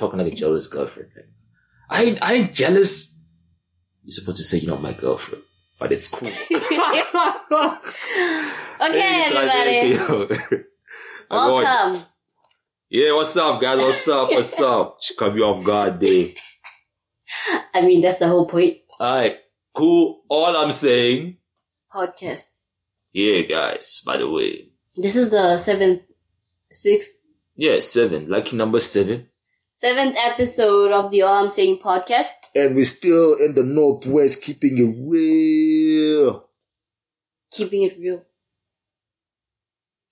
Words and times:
talking 0.00 0.18
like 0.18 0.32
a 0.32 0.34
jealous 0.34 0.66
girlfriend. 0.66 1.10
I 1.90 2.02
ain't, 2.04 2.18
I 2.22 2.32
ain't 2.34 2.54
jealous. 2.54 3.20
You're 4.02 4.12
supposed 4.12 4.38
to 4.38 4.44
say 4.44 4.58
you're 4.58 4.72
not 4.72 4.82
my 4.82 4.92
girlfriend, 4.94 5.44
but 5.78 5.92
it's 5.92 6.08
cool. 6.08 6.28
Okay, 8.82 9.24
everybody. 9.26 10.38
Welcome. 11.30 12.02
Yeah, 12.92 13.12
what's 13.14 13.36
up, 13.36 13.60
guys? 13.60 13.78
What's 13.78 14.08
up? 14.08 14.30
What's 14.32 14.60
up? 14.60 14.96
She 15.00 15.14
come 15.14 15.36
you 15.36 15.44
off 15.44 15.64
guard 15.64 16.00
day. 16.00 16.34
I 17.72 17.82
mean, 17.82 18.00
that's 18.00 18.18
the 18.18 18.26
whole 18.26 18.46
point. 18.46 18.78
Alright, 18.98 19.38
cool. 19.72 20.22
All 20.28 20.56
I'm 20.56 20.72
saying, 20.72 21.36
Podcast. 21.94 22.48
yeah, 23.12 23.42
guys, 23.42 24.02
by 24.04 24.16
the 24.16 24.28
way, 24.28 24.72
This 24.96 25.14
is 25.14 25.30
the 25.30 25.56
seventh, 25.56 26.02
sixth, 26.68 27.22
yeah, 27.54 27.78
seven, 27.78 28.28
lucky 28.28 28.56
number 28.56 28.80
seven. 28.80 29.28
Seventh 29.80 30.14
episode 30.18 30.92
of 30.92 31.10
the 31.10 31.22
All 31.22 31.42
I'm 31.42 31.50
Saying 31.50 31.78
podcast. 31.78 32.52
And 32.54 32.76
we're 32.76 32.84
still 32.84 33.36
in 33.36 33.54
the 33.54 33.62
Northwest, 33.62 34.42
keeping 34.42 34.76
it 34.76 34.94
real. 35.08 36.44
Keeping 37.50 37.84
it 37.84 37.96
real. 37.98 38.22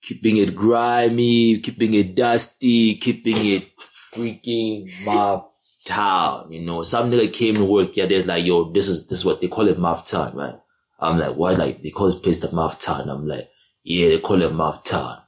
Keeping 0.01 0.37
it 0.37 0.55
grimy, 0.55 1.59
keeping 1.59 1.93
it 1.93 2.15
dusty, 2.15 2.95
keeping 2.95 3.35
it 3.37 3.69
freaking 4.11 4.89
mob 5.05 5.51
town. 5.85 6.51
You 6.51 6.61
know, 6.61 6.81
some 6.81 7.11
nigga 7.11 7.31
came 7.31 7.53
to 7.57 7.63
work, 7.63 7.95
yeah, 7.95 8.07
there's 8.07 8.25
like, 8.25 8.45
yo, 8.45 8.71
this 8.71 8.87
is, 8.87 9.05
this 9.05 9.19
is 9.19 9.25
what 9.25 9.39
they 9.39 9.49
call 9.49 9.67
it 9.67 9.77
mob 9.77 10.03
town, 10.03 10.35
right? 10.35 10.59
I'm 10.99 11.19
like, 11.19 11.35
why, 11.35 11.51
Like, 11.51 11.83
they 11.83 11.91
call 11.91 12.07
this 12.07 12.15
place 12.15 12.37
the 12.37 12.51
mob 12.51 12.79
town. 12.79 13.07
I'm 13.07 13.27
like, 13.27 13.47
yeah, 13.83 14.07
they 14.07 14.19
call 14.19 14.41
it 14.41 14.51
mob 14.51 14.83
town. 14.83 15.19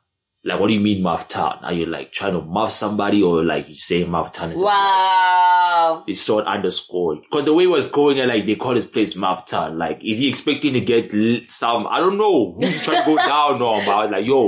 Like, 0.44 0.60
what 0.60 0.68
do 0.68 0.74
you 0.74 0.80
mean 0.80 1.04
mob 1.04 1.28
town? 1.28 1.60
Are 1.62 1.72
you 1.74 1.86
like 1.86 2.12
trying 2.12 2.34
to 2.34 2.42
muff 2.42 2.72
somebody 2.72 3.22
or 3.22 3.44
like 3.44 3.70
you 3.70 3.76
say 3.76 4.06
mob 4.06 4.34
town 4.34 4.52
is 4.52 4.64
Wow. 4.64 6.04
it's 6.08 6.24
short 6.24 6.46
underscore. 6.46 7.20
Cause 7.32 7.46
the 7.46 7.54
way 7.54 7.66
it 7.66 7.68
was 7.68 7.90
going 7.92 8.20
and 8.20 8.28
like 8.30 8.46
they 8.48 8.56
call 8.56 8.74
this 8.74 8.86
place 8.86 9.16
Map 9.16 9.46
Town. 9.46 9.78
Like, 9.78 10.04
is 10.04 10.18
he 10.20 10.28
expecting 10.28 10.74
to 10.74 10.82
get 10.82 11.12
some, 11.50 11.86
I 11.88 12.00
don't 12.00 12.18
know, 12.18 12.54
who's 12.54 12.82
trying 12.82 13.04
to 13.04 13.06
go 13.06 13.16
down 13.34 13.62
on, 13.62 13.86
but 13.86 13.92
I 13.92 14.02
was 14.06 14.12
like, 14.12 14.26
yo, 14.26 14.48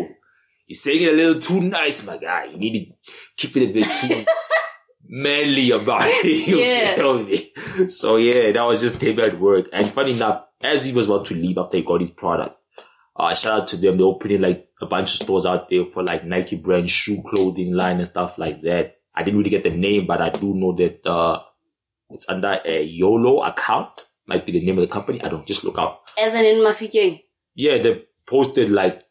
you're 0.67 0.75
saying 0.75 1.03
it 1.03 1.13
a 1.13 1.15
little 1.15 1.39
too 1.41 1.61
nice, 1.61 2.07
my 2.07 2.17
guy. 2.17 2.45
You 2.45 2.57
need 2.57 2.85
to 2.85 3.11
keep 3.37 3.55
it 3.57 3.69
a 3.69 3.73
bit 3.73 3.87
too 4.01 4.25
manly 5.07 5.71
about 5.71 6.01
it. 6.07 6.25
You 6.47 6.57
Yeah. 6.57 6.95
feel 6.95 7.23
me? 7.23 7.51
So 7.89 8.17
yeah, 8.17 8.51
that 8.51 8.63
was 8.63 8.81
just 8.81 9.01
him 9.01 9.19
at 9.19 9.39
work. 9.39 9.67
And 9.71 9.87
funny 9.89 10.13
enough, 10.13 10.45
as 10.61 10.85
he 10.85 10.93
was 10.93 11.07
about 11.07 11.25
to 11.27 11.35
leave 11.35 11.57
after 11.57 11.77
he 11.77 11.83
got 11.83 12.01
his 12.01 12.11
product, 12.11 12.55
uh, 13.15 13.33
shout 13.33 13.61
out 13.61 13.67
to 13.69 13.77
them. 13.77 13.97
They're 13.97 14.05
opening 14.05 14.41
like 14.41 14.61
a 14.81 14.85
bunch 14.85 15.13
of 15.13 15.23
stores 15.25 15.45
out 15.45 15.69
there 15.69 15.85
for 15.85 16.03
like 16.03 16.23
Nike 16.25 16.55
brand 16.55 16.89
shoe 16.89 17.21
clothing 17.25 17.73
line 17.73 17.97
and 17.97 18.07
stuff 18.07 18.37
like 18.37 18.61
that. 18.61 18.97
I 19.15 19.23
didn't 19.23 19.37
really 19.37 19.49
get 19.51 19.63
the 19.63 19.69
name, 19.69 20.07
but 20.07 20.21
I 20.21 20.29
do 20.29 20.53
know 20.55 20.73
that, 20.73 21.05
uh, 21.05 21.41
it's 22.09 22.27
under 22.29 22.59
a 22.65 22.83
YOLO 22.83 23.41
account. 23.41 23.89
Might 24.27 24.45
be 24.45 24.51
the 24.53 24.65
name 24.65 24.77
of 24.77 24.87
the 24.87 24.93
company. 24.93 25.21
I 25.23 25.29
don't 25.29 25.45
just 25.45 25.63
look 25.63 25.77
out. 25.77 25.99
As 26.19 26.33
an 26.33 26.45
in 26.45 26.57
Mafikeng. 26.59 27.21
Yeah, 27.55 27.77
they 27.79 28.03
posted 28.27 28.69
like 28.69 29.01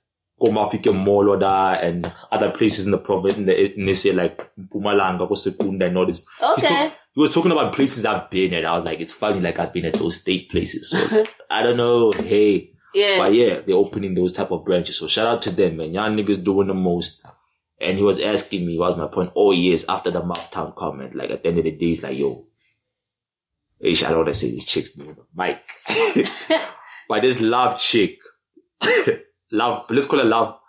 Komafike 0.40 0.92
Moloda 0.92 1.82
and 1.82 2.10
other 2.30 2.50
places 2.50 2.86
in 2.86 2.90
the 2.92 2.98
province, 2.98 3.36
in 3.36 3.46
the, 3.46 3.74
in 3.78 3.84
they 3.84 3.94
say 3.94 4.12
like 4.12 4.38
Mpumalanga, 4.58 5.28
Kosekunda 5.28 5.86
and 5.86 5.98
all 5.98 6.06
this. 6.06 6.24
Okay. 6.42 6.66
talk- 6.66 6.92
he 7.14 7.20
was 7.20 7.32
talking 7.34 7.52
about 7.52 7.74
places 7.74 8.04
I've 8.06 8.30
been 8.30 8.54
and 8.54 8.66
I 8.66 8.76
was 8.78 8.86
like, 8.86 9.00
it's 9.00 9.12
funny, 9.12 9.40
like 9.40 9.58
I've 9.58 9.72
been 9.72 9.84
at 9.84 9.94
those 9.94 10.20
state 10.20 10.50
places. 10.50 10.90
So 10.90 11.22
I 11.50 11.62
don't 11.62 11.76
know. 11.76 12.10
Hey, 12.12 12.71
Yeah. 12.94 13.18
but 13.18 13.32
yeah, 13.32 13.60
they're 13.60 13.76
opening 13.76 14.14
those 14.14 14.32
type 14.32 14.50
of 14.50 14.64
branches. 14.64 14.98
So 14.98 15.06
shout 15.06 15.26
out 15.26 15.42
to 15.42 15.50
them, 15.50 15.78
man. 15.78 15.92
Y'all 15.92 16.10
niggas 16.10 16.44
doing 16.44 16.68
the 16.68 16.74
most. 16.74 17.26
And 17.80 17.96
he 17.96 18.04
was 18.04 18.20
asking 18.20 18.66
me, 18.66 18.78
what's 18.78 18.96
my 18.96 19.08
point? 19.08 19.32
Oh, 19.34 19.50
yes, 19.50 19.88
after 19.88 20.10
the 20.10 20.20
Town 20.52 20.72
comment, 20.76 21.16
like 21.16 21.30
at 21.30 21.42
the 21.42 21.48
end 21.48 21.58
of 21.58 21.64
the 21.64 21.72
day, 21.72 21.86
he's 21.86 22.02
like, 22.02 22.16
yo, 22.16 22.46
I 23.84 23.92
don't 23.92 24.18
want 24.18 24.28
to 24.28 24.34
say 24.34 24.48
these 24.48 24.64
chicks 24.64 24.96
name, 24.96 25.16
Mike. 25.34 25.62
but 27.08 27.22
this 27.22 27.40
love 27.40 27.80
chick, 27.80 28.18
love, 29.50 29.86
let's 29.90 30.06
call 30.06 30.20
her 30.20 30.24
love, 30.24 30.60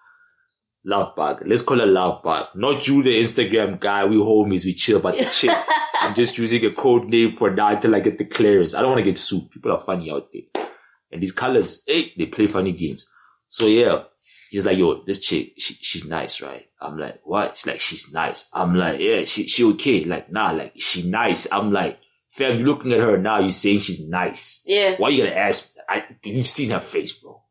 love 0.84 1.16
bug. 1.16 1.44
Let's 1.46 1.62
call 1.62 1.80
her 1.80 1.86
love 1.86 2.24
bug. 2.24 2.48
Not 2.56 2.88
you, 2.88 3.04
the 3.04 3.20
Instagram 3.20 3.80
guy. 3.80 4.06
We 4.06 4.16
homies, 4.16 4.66
we 4.66 4.74
chill, 4.74 5.00
but 5.00 5.18
the 5.18 5.26
chick. 5.26 5.56
I'm 6.02 6.16
just 6.16 6.38
using 6.38 6.66
a 6.66 6.72
code 6.72 7.06
name 7.06 7.36
for 7.36 7.52
now 7.52 7.68
until 7.68 7.96
I 7.96 8.00
get 8.00 8.18
the 8.18 8.26
clearance. 8.26 8.74
I 8.74 8.82
don't 8.82 8.92
want 8.92 9.00
to 9.00 9.06
get 9.06 9.18
sued. 9.18 9.52
People 9.52 9.72
are 9.72 9.80
funny 9.80 10.12
out 10.12 10.30
there. 10.34 10.63
And 11.14 11.22
these 11.22 11.32
colors, 11.32 11.84
hey, 11.88 12.12
they 12.18 12.26
play 12.26 12.48
funny 12.48 12.72
games. 12.72 13.08
So 13.48 13.68
yeah, 13.68 14.04
he's 14.50 14.66
like, 14.66 14.78
yo, 14.78 15.04
this 15.04 15.20
chick, 15.20 15.54
she, 15.58 15.76
she's 15.76 16.10
nice, 16.10 16.42
right? 16.42 16.66
I'm 16.82 16.98
like, 16.98 17.22
what? 17.24 17.56
She's 17.58 17.68
like, 17.68 17.80
she's 17.80 18.14
nice. 18.14 18.50
I'm 18.54 18.76
like, 18.76 19.00
yeah, 19.00 19.26
she, 19.26 19.48
she 19.48 19.64
okay. 19.72 20.04
Like, 20.06 20.32
nah, 20.32 20.52
like, 20.52 20.74
she 20.76 21.10
nice. 21.10 21.52
I'm 21.52 21.72
like, 21.72 22.00
fam, 22.30 22.64
looking 22.64 22.94
at 22.94 23.00
her 23.00 23.18
now, 23.18 23.40
you're 23.40 23.50
saying 23.52 23.80
she's 23.80 24.08
nice. 24.08 24.64
Yeah. 24.66 24.96
Why 24.98 25.10
you 25.10 25.24
gonna 25.24 25.36
ask? 25.36 25.74
I, 25.88 26.06
you've 26.24 26.48
seen 26.48 26.72
her 26.72 26.80
face, 26.80 27.14
bro. 27.20 27.42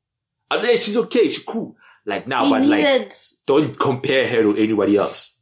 I'm 0.51 0.63
like, 0.63 0.79
she's 0.79 0.97
okay. 0.97 1.29
She's 1.29 1.43
cool. 1.45 1.77
Like 2.05 2.27
now, 2.27 2.45
he 2.47 2.51
but 2.51 2.63
like, 2.63 3.13
don't 3.47 3.79
compare 3.79 4.27
her 4.27 4.43
to 4.43 4.57
anybody 4.57 4.97
else. 4.97 5.41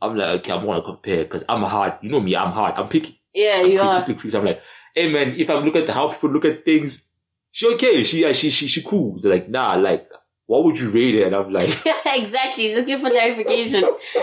I'm 0.00 0.16
like, 0.16 0.40
okay, 0.40 0.52
I'm 0.52 0.64
gonna 0.64 0.82
compare 0.82 1.24
because 1.24 1.44
I'm 1.48 1.62
hard. 1.62 1.94
You 2.02 2.10
know 2.10 2.20
me, 2.20 2.34
I'm 2.36 2.52
hard. 2.52 2.74
I'm 2.76 2.88
picky. 2.88 3.20
yeah, 3.34 3.60
I'm 3.62 3.70
you 3.70 3.80
are. 3.80 4.04
I'm 4.40 4.44
like, 4.44 4.60
hey 4.94 5.12
man, 5.12 5.34
if 5.36 5.48
I'm 5.50 5.64
looking 5.64 5.82
at 5.82 5.88
how 5.88 6.08
people 6.08 6.30
look 6.30 6.44
at 6.44 6.64
things, 6.64 7.10
she 7.52 7.72
okay. 7.74 8.02
She 8.02 8.22
yeah, 8.22 8.32
she 8.32 8.50
she 8.50 8.66
she 8.66 8.82
cool. 8.82 9.20
They're 9.20 9.30
like, 9.30 9.48
nah, 9.48 9.74
like, 9.74 10.08
what 10.46 10.64
would 10.64 10.78
you 10.78 10.90
rate 10.90 11.14
it? 11.14 11.26
And 11.28 11.36
I'm 11.36 11.50
like, 11.52 11.68
exactly. 12.06 12.64
He's 12.64 12.76
looking 12.76 12.98
for 12.98 13.10
clarification. 13.10 13.84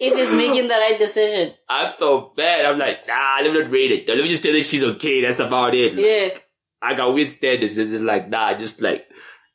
if 0.00 0.14
he's 0.14 0.32
making 0.32 0.68
the 0.68 0.74
right 0.74 0.98
decision. 0.98 1.52
I 1.68 1.90
felt 1.90 2.36
bad. 2.36 2.64
I'm 2.64 2.78
like, 2.78 3.06
nah, 3.06 3.38
let 3.42 3.52
me 3.52 3.60
not 3.60 3.70
rate 3.70 3.92
it. 3.92 4.08
Let 4.08 4.18
me 4.18 4.28
just 4.28 4.42
tell 4.42 4.52
her 4.52 4.60
she's 4.60 4.84
okay. 4.84 5.20
That's 5.20 5.40
about 5.40 5.74
it. 5.74 5.94
Yeah. 5.94 6.38
I 6.80 6.94
got 6.94 7.12
weird 7.14 7.28
standards. 7.28 7.76
And 7.78 7.92
it's 7.92 8.02
like, 8.02 8.28
nah, 8.28 8.56
just 8.56 8.80
like, 8.80 9.06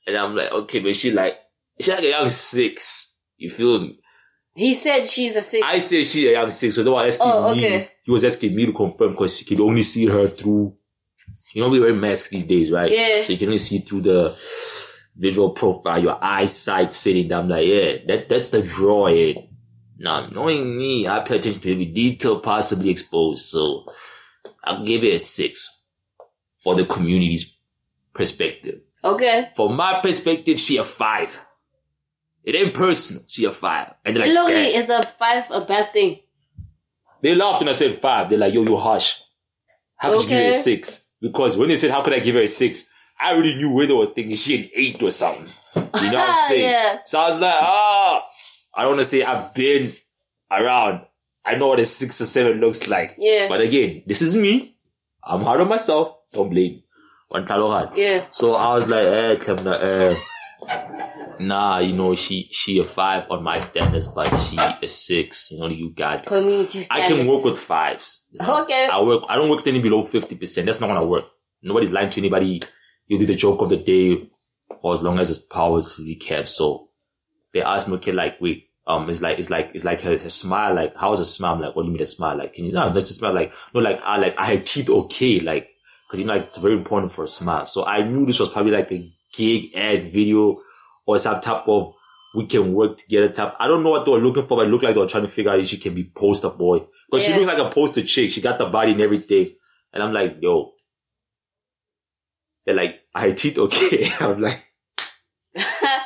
and 0.06 0.18
I'm 0.18 0.35
like, 0.35 0.51
okay, 0.51 0.79
but 0.79 0.95
she 0.95 1.12
like, 1.12 1.38
she 1.79 1.91
like 1.91 2.03
a 2.03 2.09
young 2.09 2.29
six. 2.29 3.19
You 3.38 3.50
feel 3.50 3.79
me? 3.79 4.00
He 4.56 4.73
said 4.73 5.06
she's 5.07 5.35
a 5.35 5.41
six. 5.41 5.66
I 5.66 5.79
say 5.79 6.03
she 6.03 6.28
a 6.28 6.31
young 6.33 6.50
six, 6.50 6.75
so 6.75 6.83
they 6.83 6.89
were 6.89 7.06
asking 7.06 7.28
Oh, 7.29 7.56
me. 7.56 7.88
He 8.03 8.12
was 8.12 8.25
asking 8.25 8.53
me 8.53 8.66
to 8.66 8.73
confirm 8.73 9.12
because 9.12 9.39
he 9.39 9.45
could 9.45 9.63
only 9.63 9.81
see 9.81 10.07
her 10.07 10.28
through. 10.28 10.75
You 11.53 11.62
know, 11.62 11.69
we 11.69 11.79
wear 11.79 11.94
masks 11.94 12.29
these 12.29 12.45
days, 12.45 12.72
right? 12.72 12.91
Yeah. 12.91 13.23
So 13.23 13.34
you 13.34 13.38
can 13.39 13.47
only 13.47 13.57
see 13.57 13.79
through 13.79 14.01
the 14.01 14.29
visual 15.17 15.51
profile, 15.51 16.01
your 16.01 16.17
eyesight 16.22 16.94
sitting 16.94 17.28
down. 17.28 17.44
I'm 17.44 17.50
like, 17.50 17.67
yeah, 17.67 17.97
that 18.07 18.29
that's 18.29 18.50
the 18.50 18.62
draw. 18.62 19.07
Eh? 19.07 19.34
Now, 19.97 20.28
knowing 20.29 20.78
me, 20.78 21.07
I 21.07 21.19
pay 21.19 21.38
attention 21.38 21.62
to 21.62 21.72
every 21.73 21.85
detail 21.85 22.39
possibly 22.39 22.89
exposed, 22.89 23.45
so 23.45 23.85
I'll 24.63 24.85
give 24.85 25.03
it 25.03 25.13
a 25.13 25.19
six 25.19 25.85
for 26.59 26.75
the 26.75 26.85
community's 26.85 27.57
perspective. 28.13 28.81
okay. 29.03 29.50
For 29.56 29.69
my 29.69 30.00
perspective, 30.01 30.59
she 30.59 30.78
a 30.78 30.83
five. 30.83 31.39
It 32.44 32.56
ain't 32.56 32.73
personal. 32.73 33.23
She 33.28 33.45
a 33.45 33.51
five. 33.51 33.94
And 34.03 34.16
they're 34.16 34.33
like, 34.33 34.53
is 34.75 34.89
a 34.89 35.03
five 35.03 35.45
a 35.51 35.66
bad 35.66 35.94
thing? 35.94 36.19
They 37.22 37.35
laughed 37.35 37.59
when 37.59 37.69
I 37.69 37.73
said 37.73 37.94
five. 37.95 38.29
They're 38.29 38.39
like, 38.39 38.53
yo, 38.53 38.63
you 38.63 38.78
harsh. 38.78 39.18
How 39.95 40.12
could 40.13 40.23
you 40.23 40.29
give 40.29 40.38
her 40.39 40.50
a 40.50 40.53
six? 40.53 41.11
Because 41.22 41.58
when 41.58 41.70
they 41.70 41.76
said, 41.76 41.92
how 41.92 42.02
could 42.02 42.14
I 42.14 42.20
give 42.20 42.36
her 42.36 42.42
a 42.42 42.48
six? 42.48 42.92
I 43.20 43.34
already 43.34 43.56
knew 43.56 43.72
where 43.72 43.86
they 43.86 43.94
were 43.94 44.08
thinking 44.08 44.36
she 44.36 44.64
an 44.64 44.70
eight 44.76 45.02
or 45.04 45.12
something. 45.12 45.48
You 45.76 45.82
know 45.84 46.18
what 46.20 46.30
I'm 46.30 46.34
saying? 46.50 46.64
Yeah. 46.64 46.98
So 47.06 47.20
I 47.20 47.32
was 47.32 47.40
like, 47.40 47.56
ah, 47.59 48.26
I 48.76 48.82
don't 48.84 48.92
want 48.92 49.02
to 49.02 49.06
say 49.06 49.24
I've 49.24 49.54
been 49.54 49.92
around. 50.50 51.06
I 51.46 51.56
know 51.56 51.68
what 51.68 51.80
a 51.80 51.86
six 51.86 52.20
or 52.22 52.26
seven 52.26 52.60
looks 52.60 52.88
like. 52.88 53.16
Yeah. 53.18 53.48
But 53.48 53.62
again, 53.62 54.04
this 54.08 54.22
is 54.22 54.36
me. 54.36 54.76
I'm 55.24 55.42
hard 55.42 55.62
on 55.62 55.68
myself. 55.70 56.18
Don't 56.34 56.50
blame 56.50 56.74
me. 56.74 56.84
One 57.30 57.46
talo 57.46 57.70
hard. 57.70 57.98
Yeah. 57.98 58.18
So 58.31 58.56
I 58.56 58.74
was 58.74 58.88
like, 58.90 59.06
eh, 59.06 59.36
Klemna, 59.36 59.81
eh, 59.81 60.20
nah, 61.47 61.79
you 61.79 61.94
know, 61.94 62.16
she, 62.16 62.47
she 62.52 62.79
a 62.79 62.84
five 62.84 63.29
on 63.29 63.44
my 63.44 63.59
standards, 63.59 64.07
but 64.07 64.29
she 64.38 64.57
a 64.57 64.88
six. 64.88 65.51
You 65.51 65.60
know, 65.60 65.68
you 65.68 65.92
got 65.94 66.21
it. 66.21 66.25
Community 66.25 66.83
I 66.89 67.07
can 67.07 67.27
work 67.27 67.44
with 67.44 67.57
fives. 67.57 68.27
you 68.31 68.39
know. 68.39 68.63
Okay. 68.63 68.88
I 68.92 69.01
work. 69.01 69.24
I 69.30 69.36
don't 69.36 69.50
work 69.50 69.60
with 69.60 69.68
any 69.68 69.81
below 69.81 70.04
fifty 70.04 70.36
percent. 70.36 70.66
That's 70.66 70.80
not 70.80 70.88
gonna 70.88 71.06
work. 71.06 71.25
Nobody's 71.62 71.92
lying 71.92 72.10
to 72.10 72.21
anybody. 72.21 72.62
You 73.07 73.19
do 73.19 73.25
the 73.25 73.36
joke 73.36 73.62
of 73.62 73.69
the 73.69 73.77
day 73.77 74.30
for 74.81 74.94
as 74.94 75.01
long 75.01 75.19
as 75.19 75.30
it's 75.30 75.39
powers 75.39 76.00
we 76.00 76.16
can. 76.16 76.45
So 76.45 76.89
they 77.54 77.62
asked 77.62 77.88
me, 77.88 77.95
okay, 77.95 78.12
like, 78.12 78.39
wait, 78.39 78.69
um, 78.88 79.10
it's 79.10 79.21
like, 79.21 79.38
it's 79.38 79.50
like, 79.50 79.71
it's 79.74 79.83
like 79.83 80.01
her, 80.01 80.18
her 80.18 80.30
smile. 80.30 80.74
Like, 80.74 80.95
how's 80.95 81.19
a 81.19 81.25
smile? 81.25 81.56
I'm 81.56 81.62
like, 81.62 81.75
what 81.75 81.83
do 81.83 81.88
you 81.88 81.94
mean 81.94 82.01
a 82.01 82.06
smile? 82.06 82.38
Like, 82.38 82.54
can 82.54 82.66
you 82.66 82.71
no, 82.71 82.92
that's 82.92 83.07
just 83.07 83.19
smile. 83.19 83.33
Like, 83.33 83.54
no, 83.74 83.81
like, 83.81 84.00
I 84.04 84.18
like, 84.18 84.38
I 84.38 84.45
have 84.45 84.63
teeth 84.63 84.89
okay. 84.89 85.39
Like, 85.39 85.69
cause 86.10 86.19
you 86.19 86.25
know, 86.25 86.36
like, 86.36 86.45
it's 86.45 86.57
very 86.57 86.74
important 86.74 87.12
for 87.12 87.24
a 87.24 87.27
smile. 87.27 87.66
So 87.66 87.86
I 87.86 88.04
knew 88.04 88.25
this 88.25 88.39
was 88.39 88.50
probably 88.50 88.71
like 88.71 88.92
a 88.92 89.12
gig 89.33 89.75
ad 89.75 90.04
video 90.06 90.62
or 91.16 91.19
some 91.19 91.42
type 91.42 91.68
of 91.68 91.94
we 92.34 92.46
can 92.46 92.74
work 92.74 92.98
together 92.98 93.30
type. 93.30 93.56
I 93.60 93.68
don't 93.68 93.84
know 93.84 93.92
what 93.92 94.06
they 94.06 94.12
were 94.12 94.19
looking 94.19 94.44
for, 94.44 94.58
but 94.58 94.68
it 94.68 94.69
looked 94.69 94.84
like 94.84 94.94
they 94.94 95.02
were 95.02 95.08
trying 95.08 95.24
to 95.24 95.30
figure 95.30 95.52
out 95.52 95.60
if 95.60 95.68
she 95.68 95.78
can 95.78 95.94
be 95.94 96.06
poster 96.16 96.50
boy. 96.50 96.86
Cause 97.12 97.24
she 97.24 97.34
looks 97.34 97.48
like 97.48 97.58
a 97.58 97.69
poster 97.69 98.02
chick. 98.04 98.31
She 98.31 98.40
got 98.42 98.58
the 98.58 98.66
body 98.66 98.94
and 98.94 99.02
everything. 99.02 99.50
And 99.94 100.02
I'm 100.02 100.13
like, 100.13 100.38
yo. 100.40 100.72
They're 102.66 102.75
like, 102.75 103.02
I 103.13 103.31
teeth 103.31 103.58
okay. 103.58 104.12
I'm 104.19 104.42
like, 104.42 104.63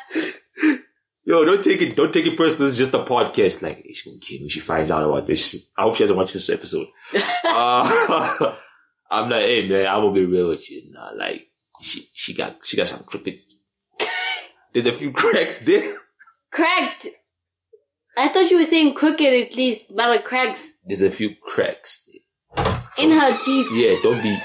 Yo, 1.28 1.44
don't 1.44 1.64
take 1.64 1.82
it, 1.82 1.96
don't 1.96 2.14
take 2.14 2.28
it 2.28 2.38
personal. 2.38 2.68
This 2.68 2.74
is 2.74 2.78
just 2.78 2.94
a 2.94 3.00
podcast. 3.00 3.64
Like, 3.64 3.78
hey, 3.84 3.94
she 3.94 4.10
gonna 4.10 4.22
kill 4.22 4.42
me. 4.42 4.50
She 4.50 4.60
finds 4.60 4.92
out 4.92 5.10
about 5.10 5.26
this. 5.26 5.70
I 5.76 5.82
hope 5.82 5.96
she 5.96 6.04
hasn't 6.04 6.18
watched 6.18 6.34
this 6.34 6.50
episode. 6.52 6.86
uh, 7.44 8.56
I'm 9.10 9.30
like, 9.30 9.42
hey 9.42 9.68
man, 9.68 9.88
I'm 9.88 10.02
gonna 10.02 10.14
be 10.14 10.26
real 10.26 10.50
with 10.50 10.70
you. 10.70 10.84
Nah, 10.92 11.14
like, 11.16 11.50
she, 11.82 12.08
she 12.14 12.36
got, 12.36 12.58
she 12.64 12.78
got 12.78 12.88
some 12.88 13.04
crooked. 13.06 13.40
There's 14.76 14.88
a 14.88 14.92
few 14.92 15.14
cracks 15.14 15.60
there. 15.60 15.96
Cracked. 16.52 17.08
I 18.18 18.28
thought 18.28 18.52
you 18.52 18.58
were 18.58 18.66
saying 18.66 18.94
crooked 18.94 19.26
at 19.26 19.56
least, 19.56 19.94
but 19.96 20.10
like 20.10 20.26
cracks 20.26 20.80
There's 20.86 21.02
a 21.02 21.10
few 21.10 21.34
cracks 21.42 22.10
in 22.98 23.12
her 23.12 23.38
teeth. 23.38 23.68
Yeah, 23.72 23.96
don't 24.04 24.22
be. 24.22 24.38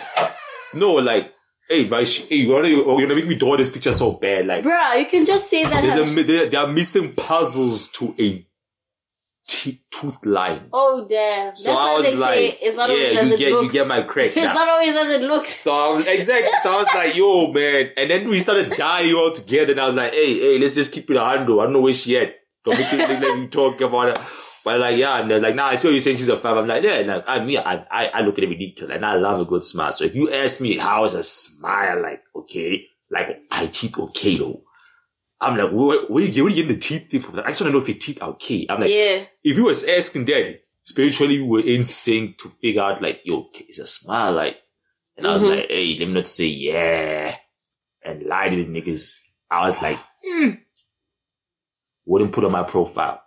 No, 0.73 0.93
like, 0.95 1.35
hey, 1.69 1.89
my, 1.89 2.05
sh- 2.05 2.27
hey, 2.29 2.37
you 2.37 2.53
wanna, 2.53 2.69
you 2.69 2.85
wanna 2.87 3.17
make 3.17 3.27
me 3.27 3.35
draw 3.35 3.57
this 3.57 3.71
picture 3.71 3.91
so 3.91 4.13
bad? 4.13 4.47
Like, 4.47 4.65
Bruh, 4.65 5.01
you 5.01 5.07
can 5.07 5.27
just 5.27 5.51
say 5.51 5.65
that. 5.65 5.83
there's 5.83 6.17
a, 6.17 6.23
there, 6.23 6.47
there 6.47 6.61
are 6.61 6.73
missing 6.73 7.13
puzzles 7.13 7.89
to 7.89 8.15
a 8.17 8.47
te- 9.51 9.83
tooth 9.91 10.25
line. 10.25 10.69
oh 10.73 11.07
damn! 11.09 11.47
That's 11.49 11.65
So 11.65 11.73
I 11.73 11.75
why 11.75 11.95
was 11.95 12.05
they 12.07 12.17
like, 12.17 12.35
say 12.35 12.59
it's 12.63 12.77
not 12.77 12.91
always 12.91 13.13
yeah, 13.15 13.21
as 13.21 13.29
you 13.29 13.35
it 13.35 13.39
get, 13.39 13.53
looks. 13.53 13.65
you 13.67 13.73
get 13.81 13.89
my 13.89 14.03
crack. 14.03 14.27
it's 14.37 14.37
now. 14.37 14.55
not 14.55 14.69
always 14.69 14.95
as 14.95 15.11
it 15.11 15.23
looks. 15.23 15.51
So 15.51 15.73
I 15.73 15.95
was, 15.97 16.07
exactly. 16.07 16.51
So 16.63 16.71
I 16.71 16.77
was 16.79 16.87
like, 16.95 17.17
yo, 17.17 17.53
man. 17.53 17.91
And 17.97 18.11
then 18.11 18.29
we 18.29 18.39
started 18.39 18.73
dying 18.77 19.15
all 19.15 19.33
together. 19.33 19.73
And 19.73 19.81
I 19.81 19.87
was 19.87 19.95
like, 19.97 20.13
hey, 20.13 20.39
hey, 20.39 20.59
let's 20.59 20.75
just 20.75 20.93
keep 20.95 21.11
it 21.11 21.17
a 21.17 21.25
handle. 21.25 21.61
I 21.61 21.65
don't 21.65 21.73
know 21.75 21.81
where 21.81 21.93
she 21.93 22.17
at. 22.19 22.35
Don't 22.65 22.79
make 22.79 22.93
it 22.93 22.99
look 23.09 23.21
like 23.21 23.39
we 23.41 23.47
talk 23.49 23.81
about 23.81 24.09
it. 24.11 24.19
But 24.65 24.79
like, 24.79 24.97
yeah, 24.99 25.21
and 25.21 25.31
they're 25.31 25.41
like, 25.41 25.55
nah, 25.55 25.67
I 25.69 25.75
see 25.75 25.89
what 25.89 25.93
you're 25.93 26.01
saying. 26.01 26.19
She's 26.19 26.29
a 26.29 26.37
five. 26.37 26.57
I'm 26.59 26.67
like, 26.67 26.83
yeah, 26.83 27.03
like, 27.07 27.25
I 27.27 27.43
mean, 27.45 27.59
I, 27.59 27.85
I, 27.91 28.07
I 28.09 28.21
look 28.21 28.37
at 28.39 28.45
every 28.45 28.57
detail 28.57 28.91
and 28.91 29.05
I 29.05 29.15
love 29.15 29.41
a 29.41 29.45
good 29.47 29.65
smile. 29.65 29.93
So 29.93 30.05
if 30.05 30.15
you 30.15 30.31
ask 30.33 30.61
me 30.61 30.77
how 30.77 31.05
is 31.05 31.15
a 31.15 31.23
smile, 31.23 32.03
like, 32.03 32.21
okay, 32.37 32.87
like, 33.11 33.41
I 33.51 33.67
teeth 33.67 33.99
okay 33.99 34.37
though. 34.37 34.63
I'm 35.41 35.57
like, 35.57 35.71
where, 35.73 36.05
where 36.07 36.25
you 36.25 36.49
you 36.49 36.55
getting 36.55 36.69
the 36.73 36.79
teeth 36.79 37.11
thing 37.11 37.21
from? 37.21 37.39
I 37.41 37.49
just 37.49 37.61
want 37.63 37.71
to 37.71 37.73
know 37.73 37.83
if 37.83 37.89
your 37.89 37.97
teeth 37.99 38.23
are 38.23 38.31
okay. 38.31 38.67
I'm 38.69 38.81
like, 38.81 38.91
yeah, 38.91 39.25
if 39.43 39.57
you 39.57 39.65
was 39.65 39.85
asking 39.89 40.27
that, 40.27 40.61
spiritually 40.83 41.41
we 41.41 41.49
were 41.49 41.61
in 41.67 41.83
sync 41.85 42.39
to 42.39 42.49
figure 42.51 42.83
out 42.83 43.01
like, 43.01 43.21
yo, 43.25 43.49
is 43.69 43.79
a 43.79 43.87
smile 43.87 44.33
like, 44.33 44.59
and 45.17 45.27
I 45.27 45.33
was 45.35 45.43
Mhm. 45.43 45.49
like, 45.57 45.69
hey, 45.69 45.97
let 45.99 46.09
me 46.09 46.15
not 46.15 46.27
say 46.27 46.47
yeah, 46.47 47.35
and 48.03 48.25
lie 48.25 48.49
to 48.51 48.57
the 48.57 48.67
niggas. 48.67 49.17
I 49.51 49.65
was 49.67 49.81
like, 49.81 49.99
hmm, 50.25 50.51
wouldn't 52.05 52.33
put 52.33 52.45
on 52.45 52.53
my 52.53 52.63
profile. 52.65 53.23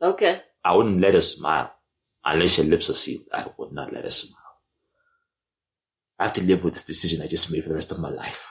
okay. 0.00 0.42
I 0.64 0.74
wouldn't 0.74 1.00
let 1.00 1.14
her 1.14 1.20
smile 1.20 1.72
unless 2.24 2.58
your 2.58 2.66
lips 2.66 2.90
are 2.90 2.94
sealed. 2.94 3.22
I 3.32 3.46
would 3.56 3.70
not 3.72 3.92
let 3.92 4.02
her 4.04 4.10
smile. 4.10 4.42
I 6.18 6.24
have 6.24 6.32
to 6.34 6.42
live 6.42 6.64
with 6.64 6.74
this 6.74 6.82
decision 6.84 7.22
I 7.22 7.28
just 7.28 7.52
made 7.52 7.62
for 7.62 7.68
the 7.68 7.76
rest 7.76 7.92
of 7.92 8.00
my 8.00 8.08
life. 8.10 8.48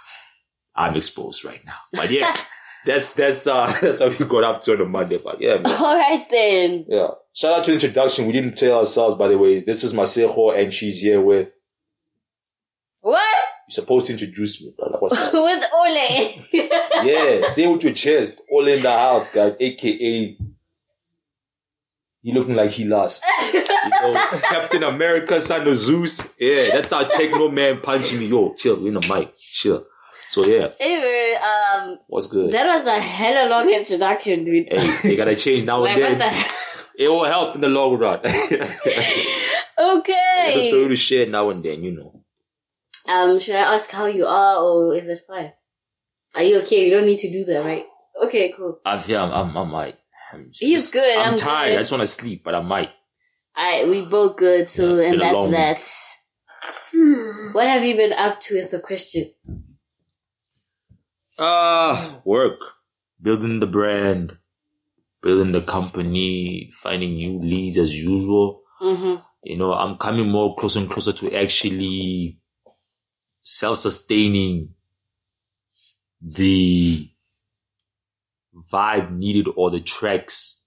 I'm 0.76 0.96
exposed 0.96 1.46
right 1.46 1.64
now, 1.66 1.78
but 1.94 2.12
yeah, 2.12 2.36
that's 2.86 3.14
that's 3.14 3.48
uh 3.48 3.68
that's 3.82 4.00
what 4.00 4.20
we 4.20 4.26
got 4.26 4.44
up 4.44 4.62
to 4.64 4.74
on 4.74 4.82
a 4.82 4.86
Monday. 4.86 5.20
But 5.24 5.42
yeah, 5.42 5.56
man. 5.56 5.68
All 5.68 5.98
right 5.98 6.26
then. 6.30 6.86
Yeah. 6.88 7.08
Shout 7.34 7.60
out 7.60 7.64
to 7.66 7.72
the 7.72 7.76
introduction. 7.76 8.28
We 8.28 8.34
didn't 8.34 8.58
tell 8.58 8.80
ourselves, 8.80 9.16
by 9.16 9.28
the 9.28 9.38
way. 9.38 9.60
This 9.60 9.84
is 9.84 9.94
Masejo, 9.94 10.58
and 10.58 10.74
she's 10.74 11.02
here 11.02 11.22
with. 11.22 11.54
What 13.02 13.22
You're 13.68 13.74
supposed 13.74 14.08
to 14.08 14.14
introduce 14.14 14.64
me, 14.64 14.74
brother. 14.78 14.98
What's 15.00 15.18
up? 15.18 15.34
with 15.34 15.64
Ole? 15.74 16.44
yeah, 17.04 17.46
say 17.46 17.68
with 17.68 17.84
your 17.84 17.94
chest. 17.94 18.42
All 18.50 18.68
in 18.68 18.82
the 18.82 18.92
house, 18.92 19.32
guys. 19.32 19.58
AKA. 19.60 20.38
He 22.24 22.32
looking 22.34 22.56
like 22.56 22.72
he 22.72 22.86
lost. 22.86 23.24
You 23.54 23.64
know, 23.92 24.16
Captain 24.42 24.82
America, 24.84 25.40
son 25.40 25.68
of 25.68 25.76
Zeus. 25.76 26.36
Yeah, 26.40 26.70
that's 26.72 26.92
our 26.92 27.08
techno 27.08 27.50
man 27.50 27.82
punching 27.82 28.18
me. 28.18 28.26
Yo, 28.26 28.56
chill. 28.56 28.82
We 28.82 28.88
in 28.88 28.96
the 28.96 29.14
mic. 29.14 29.32
Chill. 29.38 29.86
So 30.28 30.46
yeah, 30.46 30.70
anyway, 30.80 31.36
um, 31.36 32.00
what's 32.08 32.28
good? 32.28 32.52
that 32.52 32.66
was 32.68 32.86
a 32.86 33.00
hella 33.00 33.50
long 33.50 33.70
introduction, 33.70 34.44
dude. 34.44 34.68
hey, 34.70 34.98
they 35.04 35.16
gotta 35.16 35.36
change 35.36 35.66
now 35.66 35.80
like 35.80 35.98
and 35.98 36.20
then. 36.20 36.34
the? 36.34 36.56
It 36.98 37.10
will 37.10 37.26
help 37.26 37.56
in 37.56 37.62
the 37.62 37.68
long 37.68 37.98
run. 37.98 38.22
Okay. 39.78 40.52
Just 40.54 40.68
a 40.68 40.70
story 40.70 40.88
to 40.88 40.96
share 40.96 41.28
now 41.28 41.50
and 41.50 41.62
then, 41.62 41.84
you 41.84 41.92
know. 41.92 42.24
Um, 43.12 43.40
should 43.40 43.56
I 43.56 43.76
ask 43.76 43.92
how 43.92 44.06
you 44.06 44.26
are, 44.26 44.58
or 44.58 44.96
is 44.96 45.08
it 45.08 45.20
fine? 45.28 45.52
Are 46.34 46.44
you 46.44 46.60
okay? 46.62 46.86
You 46.86 46.92
don't 46.92 47.06
need 47.06 47.20
to 47.20 47.30
do 47.30 47.44
that, 47.46 47.64
right? 47.64 47.86
Okay, 48.24 48.54
cool. 48.56 48.80
I 48.86 49.00
feel 49.00 49.22
I'm, 49.22 49.32
I'm, 49.32 49.58
I'm 49.58 49.72
like, 49.72 49.98
I'm 50.34 50.50
He's 50.54 50.92
good, 50.92 51.18
I'm, 51.18 51.34
I'm 51.34 51.38
tired. 51.38 51.70
good. 51.70 51.76
I 51.76 51.80
just 51.82 51.92
want 51.92 52.02
to 52.02 52.08
sleep, 52.08 52.44
but 52.44 52.56
I 52.56 52.62
might. 52.62 52.90
Alright, 53.58 53.88
we 53.88 54.06
both 54.06 54.38
good, 54.38 54.70
so 54.70 54.96
Yeah, 55.00 55.12
and 55.12 55.22
that's 55.22 55.50
that. 55.50 56.92
What 57.54 57.68
have 57.68 57.84
you 57.84 57.96
been 57.96 58.14
up 58.14 58.40
to? 58.42 58.58
Is 58.58 58.72
the 58.72 58.80
question. 58.80 59.32
Uh, 61.38 62.20
work, 62.26 62.60
building 63.22 63.60
the 63.60 63.68
brand, 63.68 64.38
building 65.22 65.52
the 65.52 65.62
company, 65.62 66.70
finding 66.74 67.14
new 67.14 67.40
leads 67.40 67.78
as 67.78 67.94
usual. 67.94 68.62
Mm-hmm. 68.82 69.22
You 69.44 69.58
know, 69.58 69.74
I'm 69.74 69.98
coming 69.98 70.30
more 70.30 70.56
closer 70.56 70.80
and 70.80 70.90
closer 70.90 71.12
to 71.12 71.36
actually 71.36 72.40
self-sustaining 73.42 74.70
the 76.22 77.10
vibe 78.72 79.12
needed 79.12 79.48
or 79.56 79.70
the 79.70 79.82
tracks 79.82 80.66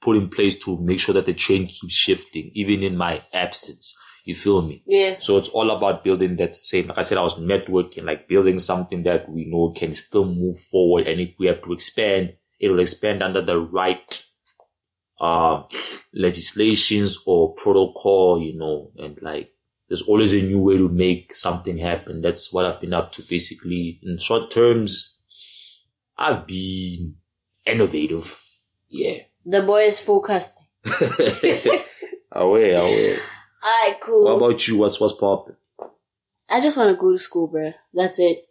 put 0.00 0.16
in 0.16 0.28
place 0.28 0.58
to 0.64 0.80
make 0.80 1.00
sure 1.00 1.12
that 1.12 1.26
the 1.26 1.34
train 1.34 1.66
keeps 1.66 1.92
shifting, 1.92 2.50
even 2.54 2.82
in 2.82 2.96
my 2.96 3.20
absence. 3.32 3.96
You 4.26 4.34
feel 4.34 4.60
me? 4.60 4.82
Yeah. 4.86 5.18
So 5.20 5.38
it's 5.38 5.48
all 5.48 5.70
about 5.70 6.02
building 6.02 6.34
that 6.36 6.56
same, 6.56 6.88
like 6.88 6.98
I 6.98 7.02
said, 7.02 7.16
I 7.16 7.22
was 7.22 7.38
networking, 7.38 8.04
like 8.04 8.26
building 8.26 8.58
something 8.58 9.04
that 9.04 9.28
we 9.28 9.44
know 9.44 9.70
can 9.70 9.94
still 9.94 10.24
move 10.26 10.58
forward. 10.58 11.06
And 11.06 11.20
if 11.20 11.36
we 11.38 11.46
have 11.46 11.62
to 11.62 11.72
expand, 11.72 12.34
it 12.58 12.68
will 12.68 12.80
expand 12.80 13.22
under 13.22 13.40
the 13.40 13.60
right, 13.60 14.24
uh, 15.20 15.62
legislations 16.12 17.22
or 17.24 17.54
protocol, 17.54 18.42
you 18.42 18.58
know, 18.58 18.90
and 18.98 19.22
like, 19.22 19.52
there's 19.88 20.02
always 20.02 20.34
a 20.34 20.42
new 20.42 20.58
way 20.58 20.76
to 20.76 20.88
make 20.88 21.36
something 21.36 21.78
happen. 21.78 22.20
That's 22.20 22.52
what 22.52 22.64
I've 22.64 22.80
been 22.80 22.94
up 22.94 23.12
to 23.12 23.22
basically. 23.22 24.00
In 24.02 24.18
short 24.18 24.50
terms, 24.50 25.20
I've 26.18 26.48
been 26.48 27.14
innovative. 27.64 28.42
Yeah. 28.88 29.18
The 29.44 29.62
boy 29.62 29.84
is 29.84 30.00
focused. 30.00 30.60
away, 32.32 32.72
away. 32.72 33.18
Alright, 33.64 34.00
cool. 34.00 34.24
What 34.24 34.36
about 34.36 34.68
you? 34.68 34.78
What's, 34.78 35.00
what's 35.00 35.12
popping? 35.14 35.56
I 36.48 36.60
just 36.60 36.76
want 36.76 36.90
to 36.90 37.00
go 37.00 37.12
to 37.12 37.18
school, 37.18 37.48
bro. 37.48 37.72
That's 37.92 38.18
it. 38.18 38.44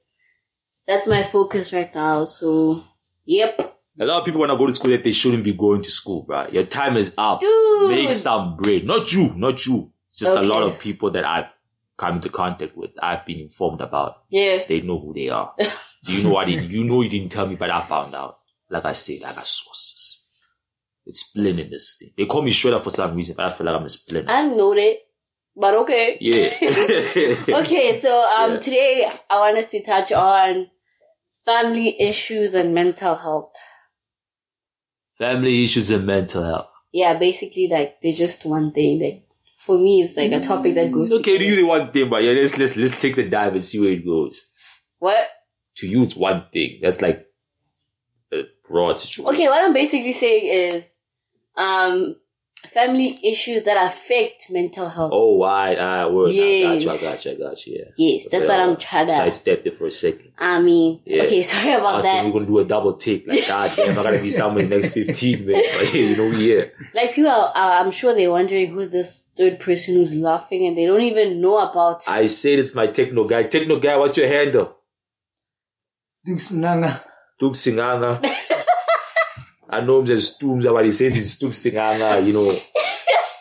That's 0.88 1.08
my 1.08 1.24
focus 1.24 1.74
right 1.74 1.94
now. 1.94 2.26
So, 2.26 2.84
yep. 3.26 3.60
A 4.00 4.06
lot 4.06 4.20
of 4.20 4.26
people 4.26 4.42
want 4.42 4.52
to 4.52 4.58
go 4.58 4.68
to 4.68 4.74
school 4.74 4.92
that 4.92 5.04
they 5.04 5.12
shouldn't 5.12 5.44
be 5.44 5.54
going 5.54 5.82
to 5.82 5.90
school, 5.90 6.24
bro. 6.24 6.48
Your 6.48 6.66
time 6.66 6.98
is 6.98 7.14
up. 7.18 7.40
Dude. 7.40 7.90
Make 7.92 8.12
some 8.12 8.58
bread. 8.58 8.84
Not 8.84 9.12
you, 9.14 9.34
not 9.38 9.66
you. 9.66 9.92
It's 10.08 10.20
just 10.20 10.34
a 10.34 10.42
lot 10.42 10.64
of 10.64 10.80
people 10.80 11.12
that 11.12 11.24
I've 11.26 11.48
come 11.98 12.16
into 12.16 12.30
contact 12.30 12.76
with. 12.76 12.92
I've 13.02 13.26
been 13.26 13.40
informed 13.40 13.82
about. 13.82 14.24
Yeah. 14.30 14.64
They 14.68 14.82
know 14.82 15.00
who 15.00 15.14
they 15.14 15.30
are. 15.30 15.56
you 16.04 16.24
know 16.24 16.32
what? 16.32 16.50
You 16.50 16.84
know 16.84 17.02
you 17.02 17.10
didn't 17.10 17.32
tell 17.32 17.48
me, 17.48 17.56
but 17.56 17.70
I 17.70 17.82
found 17.82 18.14
out. 18.14 18.36
Like 18.70 18.86
I 18.86 18.92
said, 18.92 19.18
I 19.26 19.34
got 19.34 19.46
sources. 19.46 20.15
It's 21.06 21.32
this 21.34 21.98
thing. 22.00 22.12
They 22.18 22.26
call 22.26 22.42
me 22.42 22.52
Shredder 22.52 22.82
for 22.82 22.90
some 22.90 23.16
reason, 23.16 23.36
but 23.38 23.46
I 23.46 23.50
feel 23.50 23.68
like 23.68 23.76
I'm 23.76 23.86
a 23.86 23.90
splinter. 23.90 24.32
I 24.32 24.48
know 24.48 24.74
that. 24.74 24.98
But 25.56 25.74
okay. 25.76 26.18
yeah. 26.20 26.50
Okay, 27.60 27.94
so 27.94 28.12
um 28.38 28.54
Yeah. 28.54 28.60
today 28.60 29.12
I 29.30 29.40
wanted 29.40 29.68
to 29.70 29.84
touch 29.84 30.12
on 30.12 30.70
family 31.46 31.96
issues 32.02 32.56
and 32.56 32.74
mental 32.74 33.16
health. 33.16 33.54
Family 35.18 35.64
issues 35.64 35.92
and 35.92 36.06
mental 36.06 36.44
health. 36.44 36.70
Yeah, 36.92 37.18
basically 37.18 37.68
like 37.68 38.02
they're 38.02 38.12
just 38.12 38.46
one 38.46 38.72
thing. 38.72 39.00
Like 39.00 39.24
for 39.66 39.78
me 39.78 40.02
it's 40.02 40.18
like 40.18 40.32
a 40.32 40.42
topic 40.42 40.74
that 40.76 40.92
goes 40.92 41.14
okay 41.14 41.38
to 41.38 41.44
you, 41.46 41.56
the 41.56 41.64
one 41.64 41.92
thing, 41.92 42.10
but 42.10 42.24
yeah, 42.24 42.32
let's, 42.34 42.58
let's, 42.58 42.76
let's 42.76 43.00
take 43.00 43.16
the 43.16 43.30
dive 43.30 43.54
and 43.54 43.64
see 43.64 43.80
where 43.80 43.94
it 43.94 44.06
goes. 44.06 44.46
What? 45.00 45.28
To 45.78 45.88
you, 45.88 46.04
it's 46.04 46.16
one 46.16 46.46
thing. 46.52 46.80
That's 46.82 47.02
like 47.02 47.26
a 48.68 48.72
broad 48.72 49.00
situation. 49.00 49.34
Okay, 49.34 49.48
what 49.48 49.64
I'm 49.64 49.74
basically 49.74 50.14
saying 50.14 50.46
is 50.74 51.02
um 51.56 52.16
family 52.68 53.16
issues 53.24 53.64
that 53.64 53.78
affect 53.86 54.48
mental 54.50 54.90
health. 54.90 55.12
Oh, 55.14 55.36
why? 55.36 55.76
Ah, 55.80 56.08
word. 56.10 56.30
I 56.30 56.34
got 56.34 56.36
you. 56.36 56.40
I 56.40 56.74
Yes. 56.74 56.86
got 56.86 57.26
you. 57.26 57.32
I 57.32 57.50
got 57.50 57.68
you. 57.68 57.76
Yeah. 57.78 57.92
Yes, 57.96 58.28
that's 58.30 58.48
what 58.48 58.60
I'm 58.60 58.76
trying 58.76 59.06
to 59.06 59.14
Sidestepped 59.14 59.68
it 59.68 59.74
for 59.76 59.86
a 59.88 59.92
second. 59.92 60.32
I 60.40 60.60
mean 60.62 61.00
Yeah. 61.06 61.24
okay, 61.24 61.42
sorry 61.54 61.72
I 61.74 61.78
about 61.78 61.98
was 61.98 62.06
that. 62.06 62.26
we're 62.26 62.32
gonna 62.32 62.46
do 62.48 62.60
a 62.60 62.66
double 62.66 62.94
take. 62.94 63.28
Like, 63.28 63.48
God 63.48 63.72
damn, 63.76 63.98
I 64.00 64.04
gotta 64.04 64.20
be 64.20 64.30
somewhere 64.30 64.64
in 64.64 64.70
the 64.72 64.78
next 64.80 64.94
15 64.94 65.46
minutes. 65.46 65.78
But 65.78 65.94
yeah, 65.94 66.02
you 66.02 66.16
know, 66.18 66.26
we 66.28 66.36
here. 66.38 66.74
Like 66.94 67.14
people 67.14 67.30
are, 67.32 67.50
uh, 67.56 67.84
I'm 67.84 67.92
sure 67.92 68.14
they're 68.16 68.32
wondering 68.32 68.72
who's 68.74 68.90
this 68.90 69.30
third 69.38 69.60
person 69.60 69.96
who's 69.96 70.16
laughing 70.16 70.66
and 70.66 70.76
they 70.78 70.86
don't 70.88 71.02
even 71.02 71.40
know 71.42 71.60
about 71.60 72.04
I 72.10 72.26
say 72.26 72.56
this 72.56 72.74
my 72.76 72.88
techno 72.88 73.28
guy. 73.28 73.44
Techno 73.44 73.80
guy, 73.80 73.96
what's 73.96 74.18
your 74.18 74.28
handle? 74.28 74.76
Dukes 76.26 76.50
Nanga. 76.52 77.04
Tuk 77.40 77.54
Singanga. 77.54 78.20
I 79.70 79.82
know 79.82 80.02
him 80.02 80.12
as 80.12 80.38
but 80.40 80.86
he 80.86 80.92
says 80.92 81.16
he's 81.16 81.40
Tuk 81.40 81.52
Singanga, 81.52 82.26
you 82.26 82.34
know. 82.34 82.56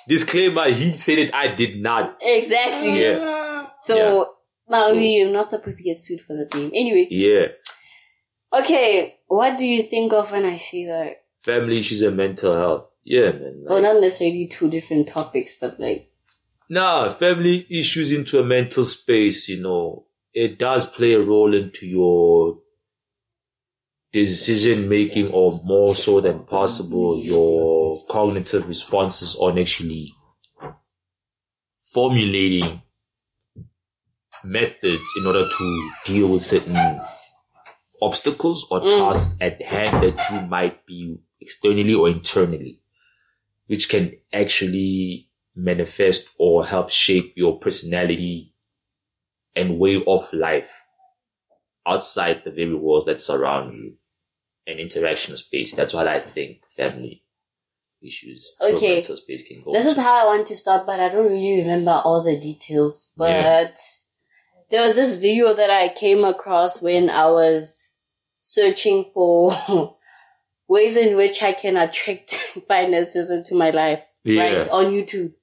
Disclaimer, 0.08 0.64
he 0.70 0.92
said 0.92 1.18
it, 1.18 1.34
I 1.34 1.48
did 1.48 1.80
not. 1.80 2.18
Exactly. 2.20 3.00
Yeah. 3.00 3.68
So, 3.78 3.96
Yeah. 3.96 4.24
Maui, 4.68 5.16
you're 5.16 5.30
not 5.32 5.46
supposed 5.46 5.78
to 5.78 5.84
get 5.84 5.96
sued 5.98 6.20
for 6.20 6.34
that 6.36 6.54
name. 6.54 6.70
Anyway, 6.74 7.06
Yeah. 7.10 7.48
okay. 8.52 9.18
what 9.26 9.58
do 9.58 9.66
you 9.66 9.82
think 9.82 10.12
of 10.12 10.30
when 10.32 10.44
I 10.44 10.56
see 10.56 10.86
that? 10.86 11.22
Family 11.42 11.78
issues 11.78 12.02
and 12.02 12.16
mental 12.16 12.54
health. 12.54 12.86
Yeah, 13.04 13.32
man. 13.32 13.64
Well, 13.66 13.82
not 13.82 14.00
necessarily 14.00 14.46
two 14.46 14.70
different 14.70 15.08
topics, 15.08 15.58
but 15.60 15.78
like, 15.78 16.10
nah, 16.68 17.10
family 17.10 17.66
issues 17.68 18.12
into 18.12 18.38
a 18.40 18.44
mental 18.44 18.84
space, 18.84 19.48
you 19.48 19.62
know, 19.62 20.06
it 20.32 20.58
does 20.58 20.88
play 20.88 21.12
a 21.14 21.20
role 21.20 21.54
into 21.54 21.86
your 21.86 22.58
decision 24.14 24.88
making 24.88 25.26
or 25.33 25.61
more 25.64 25.92
so 25.92 26.21
than 26.21 26.38
possible 26.44 27.18
your 27.18 28.00
cognitive 28.09 28.68
responses 28.68 29.35
on 29.35 29.59
actually 29.59 30.09
formulating 31.80 32.80
methods 34.44 35.02
in 35.18 35.26
order 35.26 35.44
to 35.59 35.90
deal 36.04 36.28
with 36.33 36.42
certain 36.42 37.00
obstacles 38.00 38.68
or 38.71 38.83
Mm. 38.83 38.99
tasks 38.99 39.37
at 39.40 39.61
hand 39.61 39.90
that 40.04 40.30
you 40.30 40.47
might 40.47 40.87
be 40.87 41.18
externally 41.40 41.92
or 41.94 42.09
internally, 42.09 42.80
which 43.66 43.88
can 43.88 44.16
actually 44.33 45.28
manifest 45.56 46.28
or 46.38 46.64
help 46.64 46.88
shape 46.88 47.33
your 47.37 47.59
personality 47.59 48.54
and 49.56 49.80
way 49.80 50.00
of 50.06 50.33
life 50.33 50.83
outside 51.85 52.42
the 52.44 52.50
very 52.52 52.75
walls 52.75 53.06
that 53.06 53.21
surround 53.21 53.75
you 53.75 53.97
and 54.66 54.80
interaction 54.80 55.37
space. 55.37 55.75
That's 55.75 55.94
what 55.94 56.09
I 56.09 56.21
think 56.21 56.62
family 56.76 57.23
issues 58.02 58.56
Okay. 58.61 59.02
space 59.02 59.47
can 59.49 59.62
go. 59.62 59.73
this 59.73 59.87
is 59.87 59.97
how 59.97 60.14
I 60.14 60.25
want 60.26 60.47
to 60.49 60.56
start, 60.56 60.87
but 60.87 61.00
I 61.00 61.09
don't 61.09 61.33
really 61.33 61.61
remember 61.62 62.02
all 62.04 62.23
the 62.23 62.38
details. 62.38 63.12
But 63.16 63.30
Yeah. 63.30 63.66
there 64.71 64.87
was 64.87 64.94
this 64.97 65.14
video 65.14 65.54
that 65.54 65.71
I 65.71 65.88
came 65.88 66.25
across 66.25 66.83
when 66.83 67.09
I 67.09 67.30
was 67.30 67.97
searching 68.38 69.04
for 69.04 69.52
ways 70.68 70.97
in 70.97 71.16
which 71.16 71.42
I 71.42 71.52
can 71.52 71.76
attract 71.76 72.35
finances 72.68 73.30
into 73.30 73.54
my 73.54 73.71
life, 73.71 74.04
Yeah. 74.25 74.42
right? 74.42 74.68
On 74.68 74.87
YouTube. 74.87 75.35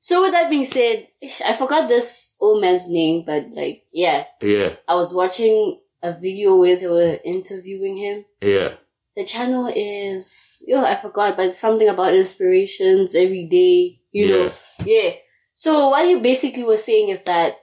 So 0.00 0.22
with 0.22 0.32
that 0.32 0.48
being 0.50 0.64
said, 0.64 1.08
I 1.44 1.52
forgot 1.54 1.88
this 1.88 2.36
old 2.40 2.60
man's 2.60 2.88
name, 2.88 3.24
but 3.26 3.50
like, 3.50 3.84
yeah, 3.92 4.24
yeah, 4.40 4.76
I 4.86 4.94
was 4.94 5.12
watching 5.12 5.80
a 6.02 6.12
video 6.18 6.56
where 6.56 6.76
they 6.76 6.86
were 6.86 7.18
interviewing 7.24 7.96
him. 7.96 8.24
yeah, 8.40 8.74
The 9.16 9.24
channel 9.24 9.66
is, 9.74 10.62
yo, 10.66 10.84
I 10.84 11.00
forgot, 11.00 11.36
but 11.36 11.46
it's 11.46 11.58
something 11.58 11.88
about 11.88 12.14
inspirations 12.14 13.14
every 13.14 13.46
day, 13.46 14.00
you 14.12 14.28
know. 14.28 14.52
Yeah. 14.84 15.10
So 15.54 15.88
what 15.88 16.06
he 16.06 16.20
basically 16.20 16.62
was 16.64 16.84
saying 16.84 17.08
is 17.08 17.22
that 17.22 17.56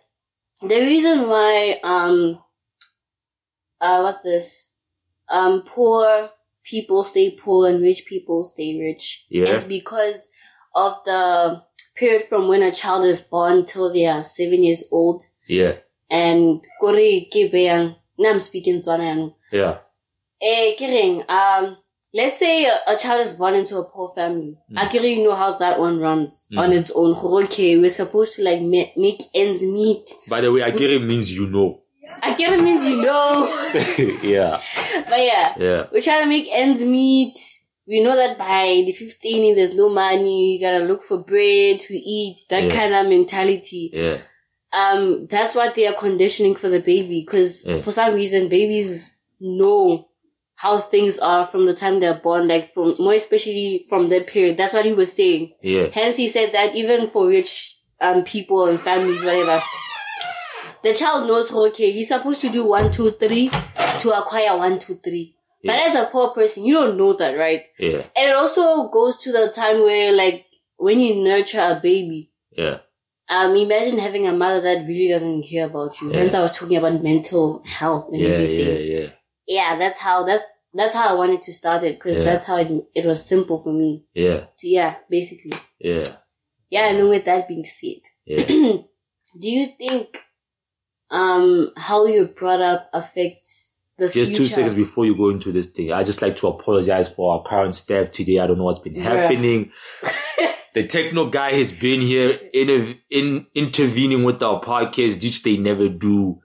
the 0.61 0.81
reason 0.81 1.29
why, 1.29 1.79
um, 1.83 2.43
uh, 3.79 4.01
what's 4.01 4.21
this? 4.21 4.73
Um, 5.29 5.63
poor 5.65 6.29
people 6.63 7.03
stay 7.03 7.31
poor 7.31 7.69
and 7.69 7.81
rich 7.81 8.05
people 8.05 8.43
stay 8.43 8.79
rich 8.79 9.25
Yeah. 9.29 9.53
is 9.53 9.63
because 9.63 10.31
of 10.73 10.93
the 11.05 11.61
period 11.95 12.23
from 12.23 12.47
when 12.47 12.63
a 12.63 12.71
child 12.71 13.05
is 13.05 13.21
born 13.21 13.65
till 13.65 13.93
they 13.93 14.05
are 14.07 14.23
seven 14.23 14.63
years 14.63 14.83
old. 14.91 15.23
yeah, 15.47 15.73
And 16.09 16.63
kore 16.81 16.95
now 18.17 18.31
I'm 18.31 18.39
speaking 18.39 18.81
Tswana 18.81 19.33
yeah, 19.51 19.77
Eh, 20.41 20.75
kidding. 20.77 21.23
Um, 21.29 21.77
let's 22.13 22.39
say 22.39 22.65
a, 22.65 22.97
child 22.97 23.21
is 23.25 23.33
born 23.33 23.55
into 23.55 23.77
a 23.77 23.85
poor 23.85 24.13
family. 24.15 24.57
Mm. 24.71 24.77
I 24.77 24.87
you 25.17 25.23
know 25.23 25.35
how 25.35 25.57
that 25.57 25.79
one 25.79 25.99
runs 25.99 26.47
Mm. 26.51 26.59
on 26.59 26.73
its 26.73 26.91
own. 26.95 27.15
Okay, 27.43 27.77
we're 27.77 27.89
supposed 27.89 28.35
to 28.35 28.43
like 28.43 28.61
ma- 28.61 28.91
make 28.97 29.21
ends 29.33 29.63
meet. 29.63 30.09
By 30.29 30.41
the 30.41 30.51
way, 30.51 30.61
Agiri 30.61 31.05
means 31.05 31.33
you 31.35 31.47
know. 31.49 31.81
I 32.21 32.33
get 32.35 32.59
means 32.61 32.85
you 32.85 33.01
know, 33.01 33.47
yeah, 34.23 34.61
but 35.09 35.19
yeah, 35.19 35.53
yeah, 35.57 35.87
we're 35.91 36.01
trying 36.01 36.23
to 36.23 36.29
make 36.29 36.47
ends 36.51 36.83
meet. 36.83 37.37
We 37.87 38.01
know 38.01 38.15
that 38.15 38.37
by 38.37 38.83
the 38.85 38.91
15, 38.91 39.55
there's 39.55 39.75
no 39.77 39.89
money. 39.89 40.53
You 40.53 40.59
gotta 40.59 40.83
look 40.85 41.01
for 41.03 41.19
bread 41.19 41.79
to 41.81 41.93
eat. 41.95 42.45
That 42.49 42.63
Yeah. 42.63 42.69
kind 42.75 42.93
of 42.95 43.07
mentality. 43.07 43.91
yeah, 43.93 44.17
Um, 44.75 45.27
that's 45.27 45.55
what 45.55 45.75
they 45.75 45.87
are 45.87 45.93
conditioning 45.93 46.55
for 46.55 46.67
the 46.69 46.79
baby. 46.81 47.23
Cause 47.23 47.65
Yeah. 47.65 47.77
for 47.81 47.91
some 47.91 48.13
reason, 48.13 48.49
babies 48.49 49.17
know 49.39 50.09
how 50.55 50.77
things 50.79 51.19
are 51.19 51.45
from 51.45 51.65
the 51.65 51.73
time 51.73 51.99
they're 51.99 52.19
born, 52.23 52.47
like 52.47 52.69
from, 52.73 52.95
more 52.99 53.13
especially 53.13 53.85
from 53.89 54.09
that 54.09 54.27
period. 54.27 54.57
That's 54.57 54.73
what 54.73 54.85
he 54.85 54.93
was 54.93 55.11
saying. 55.13 55.53
yeah, 55.61 55.87
Hence 55.93 56.15
he 56.17 56.27
said 56.27 56.53
that 56.53 56.75
even 56.75 57.09
for 57.09 57.27
rich, 57.27 57.77
um, 58.01 58.23
people 58.23 58.67
and 58.67 58.79
families, 58.79 59.23
whatever, 59.23 59.61
the 60.83 60.93
child 60.93 61.27
knows, 61.27 61.51
okay, 61.53 61.91
he's 61.91 62.09
supposed 62.09 62.41
to 62.41 62.49
do 62.49 62.67
one, 62.67 62.91
two, 62.91 63.11
three 63.11 63.49
to 63.99 64.11
acquire 64.17 64.57
one, 64.57 64.79
two, 64.79 64.95
three. 65.03 65.35
But 65.63 65.79
as 65.79 65.95
a 65.95 66.05
poor 66.11 66.29
person, 66.29 66.63
you 66.63 66.75
don't 66.75 66.95
know 66.97 67.13
that, 67.13 67.35
right? 67.37 67.63
yeah, 67.79 68.03
And 68.15 68.29
it 68.29 68.35
also 68.35 68.87
goes 68.89 69.17
to 69.23 69.31
the 69.31 69.51
time 69.55 69.81
where, 69.81 70.11
like, 70.13 70.45
when 70.77 70.99
you 70.99 71.23
nurture 71.23 71.59
a 71.59 71.79
baby, 71.81 72.29
yeah, 72.51 72.79
um, 73.29 73.55
imagine 73.55 73.97
having 73.97 74.27
a 74.27 74.31
mother 74.33 74.61
that 74.61 74.85
really 74.87 75.09
doesn't 75.09 75.43
care 75.43 75.65
about 75.65 75.99
you. 76.01 76.11
Yeah. 76.11 76.19
Hence, 76.19 76.33
I 76.33 76.41
was 76.41 76.57
talking 76.57 76.77
about 76.77 77.01
mental 77.01 77.63
health 77.65 78.09
and 78.11 78.21
yeah, 78.21 78.27
everything. 78.29 78.67
yeah, 78.67 78.99
yeah, 78.99 79.07
Yeah, 79.47 79.77
that's 79.79 79.97
how 79.99 80.23
that's 80.25 80.43
that's 80.73 80.93
how 80.93 81.07
I 81.09 81.13
wanted 81.13 81.41
to 81.43 81.53
start 81.53 81.83
it 81.83 81.97
because 81.97 82.17
Yeah. 82.19 82.23
that's 82.25 82.47
how 82.47 82.57
it, 82.57 82.69
it 82.93 83.05
was 83.05 83.25
simple 83.25 83.57
for 83.59 83.73
me. 83.73 84.03
yeah, 84.13 84.45
To, 84.59 84.67
yeah, 84.67 84.95
basically. 85.09 85.57
yeah, 85.79 86.03
Yeah, 86.69 86.89
and 86.89 87.09
with 87.09 87.25
that 87.25 87.47
being 87.47 87.63
said, 87.65 88.01
yeah. 88.25 88.45
do 89.39 89.49
you 89.49 89.67
think 89.77 90.21
um 91.09 91.71
how 91.77 92.05
you're 92.05 92.25
brought 92.27 92.61
up 92.61 92.89
affects 92.93 93.73
the 93.97 94.05
Just 94.09 94.31
future? 94.31 94.37
two 94.37 94.43
seconds 94.43 94.73
before 94.73 95.05
you 95.05 95.15
go 95.15 95.29
into 95.29 95.51
this 95.51 95.67
thing, 95.71 95.91
I 95.93 96.03
just 96.03 96.21
like 96.21 96.35
to 96.37 96.47
apologize 96.47 97.07
for 97.09 97.33
our 97.33 97.43
current 97.43 97.73
step 97.75 98.11
today. 98.11 98.39
I 98.39 98.47
don't 98.47 98.57
know 98.57 98.65
what's 98.65 98.79
been 98.79 98.95
Bruh. 98.95 99.01
happening. 99.03 99.71
the 100.75 100.85
techno 100.85 101.29
guy 101.29 101.53
has 101.53 101.71
been 101.71 102.01
here 102.01 102.37
in, 102.53 102.99
in 103.09 103.47
intervening 103.55 104.23
with 104.23 104.43
our 104.43 104.59
podcast, 104.59 105.23
which 105.23 105.41
they 105.41 105.55
never 105.55 105.87
do. 105.87 106.41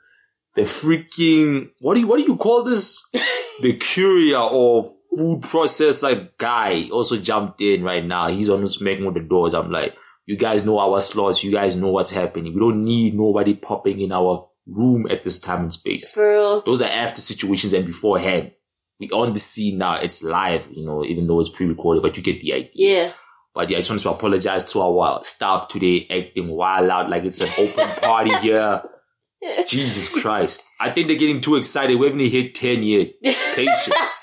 The 0.55 0.63
freaking 0.63 1.71
what 1.81 1.95
do 1.95 2.01
you 2.01 2.07
what 2.07 2.19
do 2.19 2.23
you 2.23 2.37
call 2.37 2.63
this? 2.63 3.09
the 3.63 3.77
courier 3.77 4.39
or 4.39 4.85
food 5.11 5.43
processor 5.43 6.31
guy 6.39 6.89
also 6.93 7.17
jumped 7.17 7.61
in 7.61 7.83
right 7.83 8.05
now. 8.05 8.29
He's 8.29 8.49
on 8.49 8.61
who's 8.61 8.81
making 8.81 9.05
with 9.05 9.15
the 9.15 9.21
doors. 9.21 9.53
I'm 9.53 9.71
like, 9.71 9.97
you 10.27 10.37
guys 10.37 10.65
know 10.65 10.79
our 10.79 11.01
slots. 11.01 11.43
You 11.43 11.51
guys 11.51 11.75
know 11.75 11.89
what's 11.89 12.13
happening. 12.13 12.55
We 12.55 12.61
don't 12.61 12.85
need 12.85 13.17
nobody 13.17 13.55
popping 13.55 14.01
in 14.01 14.13
our 14.13 14.49
room 14.67 15.09
at 15.11 15.25
this 15.25 15.41
time 15.41 15.63
and 15.63 15.73
space. 15.73 16.13
For 16.13 16.33
real. 16.33 16.63
Those 16.63 16.83
are 16.83 16.91
after 16.91 17.21
situations 17.21 17.73
and 17.73 17.87
beforehand. 17.87 18.53
We 19.01 19.11
on 19.11 19.33
the 19.33 19.41
scene 19.41 19.79
now. 19.79 19.97
It's 19.97 20.23
live, 20.23 20.69
you 20.71 20.85
know, 20.85 21.05
even 21.05 21.27
though 21.27 21.41
it's 21.41 21.49
pre-recorded, 21.49 22.03
but 22.03 22.17
you 22.17 22.23
get 22.23 22.41
the 22.41 22.53
idea. 22.53 22.71
Yeah. 22.75 23.13
But 23.54 23.69
yeah, 23.71 23.78
I 23.78 23.80
just 23.80 23.90
want 23.90 24.00
to 24.02 24.11
apologize 24.11 24.64
to 24.73 24.80
our 24.80 25.23
staff 25.25 25.69
today 25.69 26.07
acting 26.11 26.49
wild 26.49 26.88
out 26.88 27.11
like 27.11 27.25
it's 27.25 27.40
an 27.40 27.50
open 27.59 27.88
party 28.02 28.35
here. 28.37 28.83
Jesus 29.66 30.09
Christ. 30.09 30.62
I 30.78 30.90
think 30.90 31.09
they're 31.09 31.16
getting 31.16 31.40
too 31.40 31.57
excited. 31.57 31.99
We 31.99 32.07
haven't 32.07 32.21
hit 32.26 32.54
10 32.54 32.83
yet. 32.83 33.12
Patience. 33.54 34.19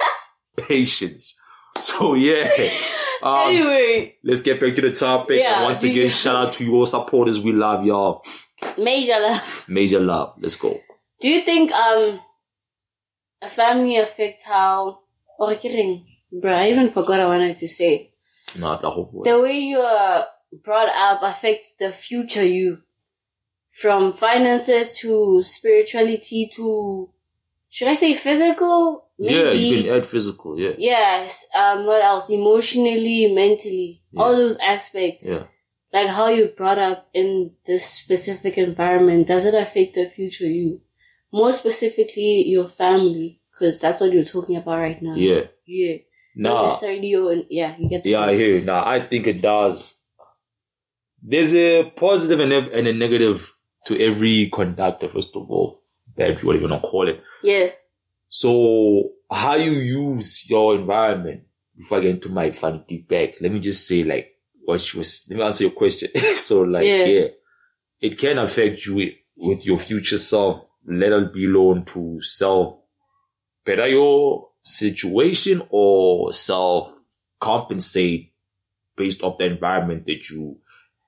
Patience. 0.68 1.42
So 1.82 2.14
yeah. 2.14 2.48
Um, 3.22 3.50
anyway, 3.50 4.16
let's 4.24 4.42
get 4.42 4.60
back 4.60 4.76
to 4.76 4.82
the 4.82 4.92
topic. 4.92 5.40
Yeah, 5.40 5.56
and 5.58 5.64
once 5.66 5.84
again, 5.84 5.96
you- 5.96 6.10
shout 6.10 6.36
out 6.36 6.54
to 6.54 6.66
your 6.66 6.86
supporters. 6.88 7.40
We 7.40 7.52
love 7.52 7.84
y'all. 7.86 8.24
major 8.78 9.20
love. 9.20 9.66
Major 9.68 10.00
love. 10.00 10.36
Let's 10.40 10.56
go. 10.56 10.80
Do 11.20 11.30
you 11.30 11.42
think 11.42 11.72
um 11.72 12.20
a 13.42 13.50
family 13.50 13.98
affects 13.98 14.46
how 14.46 15.00
or 15.40 15.56
kidding? 15.56 16.06
Bruh, 16.34 16.54
I 16.54 16.70
even 16.70 16.90
forgot 16.90 17.20
I 17.20 17.26
wanted 17.26 17.58
to 17.58 17.68
say. 17.68 18.12
Not 18.60 18.82
the 18.82 18.90
whole 18.90 19.24
The 19.24 19.40
way 19.42 19.60
you 19.60 19.80
are 19.80 20.26
brought 20.64 20.90
up 20.90 21.20
affects 21.24 21.76
the 21.76 21.92
future 21.92 22.46
you. 22.46 22.84
From 23.70 24.12
finances 24.12 24.98
to 25.00 25.44
spirituality 25.44 26.50
to 26.56 27.10
should 27.70 27.90
I 27.90 27.94
say 27.94 28.14
physical? 28.14 29.06
Yeah, 29.20 29.52
you 29.52 29.84
can 29.84 29.96
add 29.96 30.06
physical. 30.06 30.58
Yeah. 30.60 30.72
Yes. 30.78 31.48
Um 31.56 31.86
what 31.86 32.04
else? 32.04 32.30
Emotionally, 32.32 33.32
mentally. 33.34 34.00
All 34.16 34.36
those 34.36 34.58
aspects. 34.58 35.28
Yeah. 35.30 35.44
Like 35.94 36.08
how 36.08 36.30
you 36.30 36.48
brought 36.48 36.80
up 36.80 37.08
in 37.14 37.54
this 37.66 37.86
specific 37.86 38.58
environment, 38.58 39.28
does 39.28 39.46
it 39.46 39.54
affect 39.54 39.94
the 39.96 40.10
future 40.10 40.46
you? 40.48 40.82
More 41.32 41.52
specifically, 41.52 42.48
your 42.48 42.68
family, 42.68 43.42
because 43.52 43.80
that's 43.80 44.02
what 44.02 44.12
you're 44.12 44.24
talking 44.24 44.56
about 44.56 44.80
right 44.80 45.02
now. 45.02 45.16
Yeah. 45.16 45.44
Yeah. 45.66 45.98
Not 46.40 46.54
Nah. 46.54 46.66
necessarily 46.68 47.08
your, 47.08 47.36
yeah, 47.50 47.76
you 47.80 47.90
get 47.90 48.04
the 48.04 48.12
Yeah, 48.12 48.22
I 48.22 48.36
hear 48.36 48.60
you. 48.60 48.62
Now, 48.66 48.86
I 48.86 49.00
think 49.00 49.26
it 49.26 49.42
does. 49.42 50.06
There's 51.24 51.54
a 51.56 51.90
positive 51.96 52.40
and 52.40 52.54
a, 52.54 52.72
and 52.78 52.88
a 52.88 52.94
negative 52.94 53.52
to 53.88 54.00
every 54.00 54.50
conductor, 54.54 55.08
first 55.08 55.36
of 55.36 55.50
all. 55.50 55.82
That 56.16 56.44
whatever 56.44 56.64
you 56.66 56.70
want 56.70 56.82
to 56.84 56.88
call 56.88 57.08
it. 57.08 57.22
Yeah. 57.44 57.70
So, 58.30 59.12
how 59.32 59.56
you 59.56 59.72
use 59.72 60.50
your 60.50 60.76
environment, 60.76 61.44
before 61.76 61.98
I 62.00 62.02
get 62.02 62.10
into 62.12 62.30
my 62.30 62.52
funny 62.52 62.84
deep 62.88 63.08
bags, 63.08 63.42
let 63.42 63.52
me 63.52 63.60
just 63.60 63.88
say, 63.88 64.04
like, 64.04 64.36
what 64.64 64.82
she 64.82 64.98
was, 64.98 65.28
let 65.30 65.38
me 65.38 65.44
answer 65.46 65.64
your 65.64 65.74
question. 65.74 66.10
so, 66.36 66.62
like, 66.62 66.86
Yeah. 66.86 67.06
yeah. 67.06 67.28
it 68.00 68.18
can 68.20 68.38
affect 68.38 68.86
you 68.86 68.96
with, 68.96 69.14
your 69.66 69.78
future 69.78 70.18
self, 70.18 70.68
let 70.88 71.12
alone 71.12 71.86
to 71.86 72.20
self, 72.22 72.74
better 73.66 73.88
your 73.88 74.50
situation 74.68 75.62
or 75.70 76.34
self 76.34 76.94
compensate 77.40 78.34
based 78.96 79.24
off 79.24 79.38
the 79.38 79.46
environment 79.46 80.06
that 80.08 80.30
you 80.30 80.60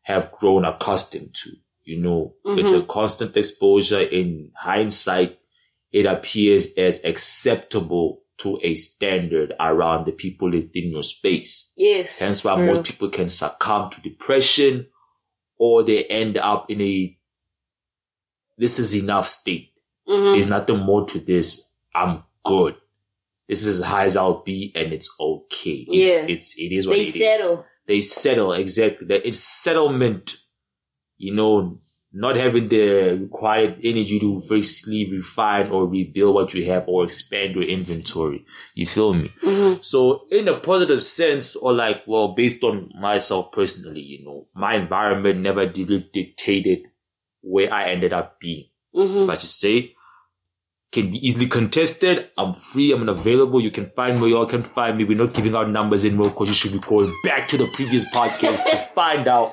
have 0.03 0.31
grown 0.31 0.65
accustomed 0.65 1.33
to. 1.33 1.51
You 1.83 1.99
know, 2.01 2.35
it's 2.45 2.71
a 2.71 2.83
constant 2.83 3.35
exposure. 3.35 3.99
In 4.01 4.51
hindsight, 4.55 5.39
it 5.91 6.05
appears 6.05 6.75
as 6.77 7.03
acceptable 7.03 8.21
to 8.37 8.59
a 8.61 8.75
standard 8.75 9.53
around 9.59 10.05
the 10.05 10.11
people 10.11 10.51
within 10.51 10.91
your 10.91 11.03
space. 11.03 11.73
Yes. 11.75 12.19
Hence 12.19 12.43
why 12.43 12.63
most 12.63 12.85
people 12.91 13.09
can 13.09 13.27
succumb 13.27 13.89
to 13.89 14.01
depression 14.01 14.87
or 15.57 15.83
they 15.83 16.05
end 16.05 16.37
up 16.37 16.69
in 16.69 16.79
a 16.81 17.17
this 18.57 18.77
is 18.79 18.95
enough 18.95 19.27
state. 19.27 19.71
Mhm. 20.07 20.33
There's 20.33 20.47
nothing 20.47 20.79
more 20.79 21.05
to 21.05 21.19
this. 21.19 21.71
I'm 21.95 22.23
good. 22.43 22.75
This 23.49 23.65
is 23.65 23.81
as 23.81 23.87
high 23.87 24.05
as 24.05 24.15
I'll 24.15 24.43
be 24.43 24.71
and 24.75 24.93
it's 24.93 25.09
okay. 25.19 25.85
It's, 25.89 25.89
Yeah. 25.89 26.33
it's, 26.35 26.57
it 26.57 26.71
is 26.71 26.87
what 26.87 26.93
They 26.93 27.01
it 27.01 27.07
is. 27.07 27.13
settle. 27.15 27.65
They 27.87 28.01
settle 28.01 28.53
exactly. 28.53 29.07
That 29.07 29.27
It's 29.27 29.39
settlement. 29.39 30.35
You 31.17 31.33
know, 31.35 31.81
not 32.13 32.37
having 32.37 32.69
the 32.69 33.17
required 33.19 33.79
energy 33.83 34.19
to 34.19 34.39
firstly 34.47 35.09
refine 35.11 35.69
or 35.69 35.85
rebuild 35.87 36.33
what 36.35 36.53
you 36.53 36.63
have 36.71 36.85
or 36.87 37.03
expand 37.03 37.55
your 37.55 37.63
inventory. 37.65 38.45
You 38.73 38.85
feel 38.85 39.13
me? 39.13 39.31
Mhm. 39.43 39.83
So 39.83 40.27
in 40.31 40.47
a 40.47 40.59
positive 40.59 41.03
sense, 41.03 41.55
or 41.55 41.73
like, 41.73 42.03
well, 42.07 42.29
based 42.35 42.63
on 42.63 42.89
myself 42.99 43.51
personally, 43.51 44.01
you 44.01 44.23
know, 44.25 44.43
my 44.55 44.75
environment 44.75 45.39
never 45.39 45.65
did 45.65 46.11
dictated 46.13 46.83
where 47.41 47.73
I 47.73 47.89
ended 47.89 48.13
up 48.13 48.39
being. 48.39 48.65
Mhm. 48.95 49.27
But 49.27 49.41
you 49.43 49.47
say, 49.47 49.93
can 50.91 51.11
be 51.11 51.25
easily 51.25 51.47
contested. 51.47 52.29
I'm 52.37 52.53
free. 52.53 52.91
I'm 52.91 53.07
available. 53.07 53.61
You 53.61 53.71
can 53.71 53.89
find 53.95 54.19
me. 54.19 54.29
You 54.29 54.37
all 54.37 54.45
can 54.45 54.63
find 54.63 54.97
me. 54.97 55.03
We're 55.03 55.17
not 55.17 55.33
giving 55.33 55.55
out 55.55 55.69
numbers 55.69 56.03
anymore 56.05 56.29
because 56.29 56.49
you 56.49 56.55
should 56.55 56.71
be 56.71 56.79
going 56.79 57.13
back 57.23 57.47
to 57.49 57.57
the 57.57 57.67
previous 57.67 58.09
podcast 58.11 58.63
to 58.69 58.75
find 58.95 59.27
out 59.27 59.51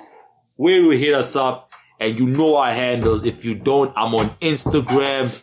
where 0.56 0.74
you 0.80 0.90
hit 0.90 1.14
us 1.14 1.36
up. 1.36 1.72
And 1.98 2.18
you 2.18 2.26
know 2.26 2.56
our 2.56 2.72
handles. 2.72 3.24
If 3.24 3.44
you 3.46 3.54
don't, 3.54 3.90
I'm 3.96 4.14
on 4.14 4.26
Instagram. 4.40 5.42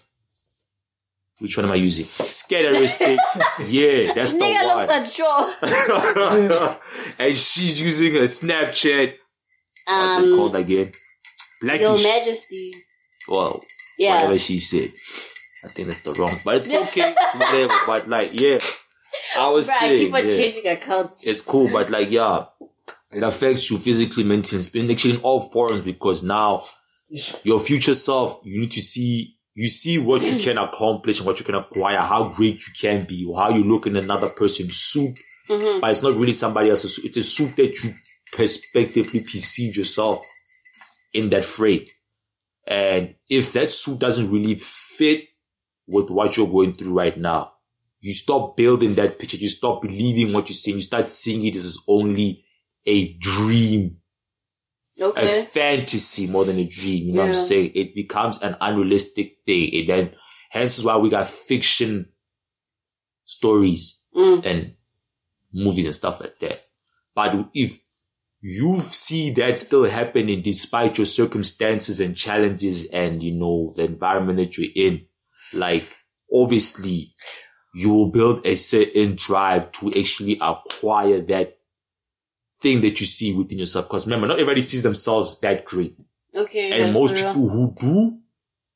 Which 1.39 1.57
one 1.57 1.65
am 1.65 1.71
I 1.71 1.75
using? 1.75 2.05
Scatteristic. 2.05 3.17
yeah, 3.67 4.13
that's 4.13 4.33
the 4.33 4.39
Nigga 4.39 4.67
one. 4.67 4.77
looks 4.77 5.17
unsure. 5.17 6.75
and 7.19 7.35
she's 7.35 7.81
using 7.81 8.15
a 8.17 8.21
Snapchat. 8.25 9.15
What's 9.87 10.23
it 10.23 10.31
Um, 10.31 10.35
called 10.37 10.55
again? 10.55 10.91
Your 11.63 11.97
Majesty. 12.01 12.71
well, 13.27 13.59
Yeah. 13.97 14.15
whatever 14.15 14.37
she 14.37 14.57
said. 14.59 14.89
I 15.63 15.67
think 15.69 15.87
that's 15.87 16.01
the 16.01 16.13
wrong, 16.19 16.35
but 16.43 16.57
it's 16.57 16.73
okay, 16.73 17.15
whatever. 17.35 17.73
But 17.87 18.07
like, 18.07 18.33
yeah, 18.33 18.59
I 19.37 19.49
was 19.49 19.69
Bruh, 19.69 19.79
saying, 19.79 19.97
keep 19.97 20.13
on 20.13 20.23
yeah, 20.29 20.35
changing 20.35 20.67
accounts. 20.67 21.25
it's 21.25 21.41
cool, 21.41 21.69
but 21.71 21.89
like, 21.89 22.09
yeah, 22.11 22.45
it 23.13 23.23
affects 23.23 23.69
you 23.71 23.77
physically, 23.77 24.23
mentally, 24.23 24.61
actually 24.91 25.15
in 25.15 25.21
all 25.21 25.41
forms 25.41 25.81
because 25.81 26.23
now 26.23 26.63
your 27.43 27.59
future 27.59 27.93
self, 27.93 28.41
you 28.43 28.59
need 28.59 28.71
to 28.71 28.81
see, 28.81 29.37
you 29.53 29.67
see 29.67 29.99
what 29.99 30.21
you 30.23 30.43
can 30.43 30.57
accomplish 30.67 31.19
and 31.19 31.27
what 31.27 31.39
you 31.39 31.45
can 31.45 31.55
acquire, 31.55 31.99
how 31.99 32.33
great 32.35 32.55
you 32.67 32.73
can 32.79 33.05
be, 33.05 33.23
or 33.25 33.37
how 33.39 33.49
you 33.49 33.63
look 33.63 33.85
in 33.87 33.95
another 33.95 34.27
person's 34.37 34.75
suit, 34.75 35.17
Mhm. 35.49 35.81
but 35.81 35.91
it's 35.91 36.01
not 36.01 36.13
really 36.13 36.31
somebody 36.31 36.69
else's 36.69 36.95
suit. 36.95 37.05
It's 37.05 37.17
a 37.17 37.23
suit 37.23 37.55
that 37.57 37.83
you 37.83 37.89
perspectively 38.31 39.19
perceive 39.21 39.75
yourself 39.77 40.25
in 41.13 41.29
that 41.31 41.45
frame. 41.45 41.85
And 42.65 43.15
if 43.29 43.51
that 43.53 43.69
suit 43.69 43.99
doesn't 43.99 44.31
really 44.31 44.55
fit 44.55 45.25
with 45.87 46.09
what 46.09 46.37
you're 46.37 46.47
going 46.47 46.75
through 46.75 46.93
right 46.93 47.17
now, 47.17 47.53
you 47.99 48.13
stop 48.13 48.57
building 48.57 48.93
that 48.95 49.19
picture. 49.19 49.37
You 49.37 49.47
stop 49.49 49.81
believing 49.81 50.33
what 50.33 50.49
you're 50.49 50.55
seeing. 50.55 50.77
You 50.77 50.83
start 50.83 51.07
seeing 51.09 51.45
it 51.45 51.55
as 51.55 51.77
only 51.87 52.43
a 52.85 53.13
dream, 53.17 53.97
a 54.99 55.27
fantasy 55.43 56.27
more 56.27 56.45
than 56.45 56.59
a 56.59 56.67
dream. 56.67 57.07
You 57.07 57.13
know 57.13 57.21
what 57.21 57.29
I'm 57.29 57.33
saying? 57.35 57.71
It 57.75 57.95
becomes 57.95 58.41
an 58.41 58.55
unrealistic 58.59 59.37
thing. 59.45 59.73
And 59.73 59.89
then 59.89 60.11
hence 60.49 60.77
is 60.77 60.83
why 60.85 60.97
we 60.97 61.09
got 61.09 61.27
fiction 61.27 62.09
stories 63.25 64.01
Mm. 64.15 64.45
and 64.45 64.71
movies 65.51 65.85
and 65.85 65.95
stuff 65.95 66.21
like 66.21 66.37
that. 66.37 66.59
But 67.15 67.49
if 67.55 67.81
you 68.41 68.79
see 68.81 69.31
that 69.31 69.57
still 69.57 69.85
happening 69.85 70.41
despite 70.43 70.97
your 70.99 71.05
circumstances 71.07 71.99
and 71.99 72.15
challenges 72.15 72.85
and, 72.91 73.23
you 73.23 73.31
know, 73.31 73.73
the 73.75 73.85
environment 73.85 74.37
that 74.37 74.57
you're 74.57 74.69
in, 74.75 75.07
like, 75.53 75.83
obviously, 76.33 77.13
you 77.75 77.89
will 77.91 78.09
build 78.11 78.45
a 78.45 78.55
certain 78.55 79.15
drive 79.15 79.71
to 79.73 79.89
actually 79.97 80.37
acquire 80.41 81.21
that 81.21 81.57
thing 82.61 82.81
that 82.81 82.99
you 82.99 83.05
see 83.05 83.35
within 83.35 83.59
yourself. 83.59 83.87
Because 83.87 84.05
remember, 84.05 84.27
not 84.27 84.39
everybody 84.39 84.61
sees 84.61 84.83
themselves 84.83 85.39
that 85.41 85.65
great. 85.65 85.95
Okay. 86.35 86.81
And 86.81 86.93
most 86.93 87.13
real. 87.15 87.33
people 87.33 87.49
who 87.49 87.75
do 87.79 88.17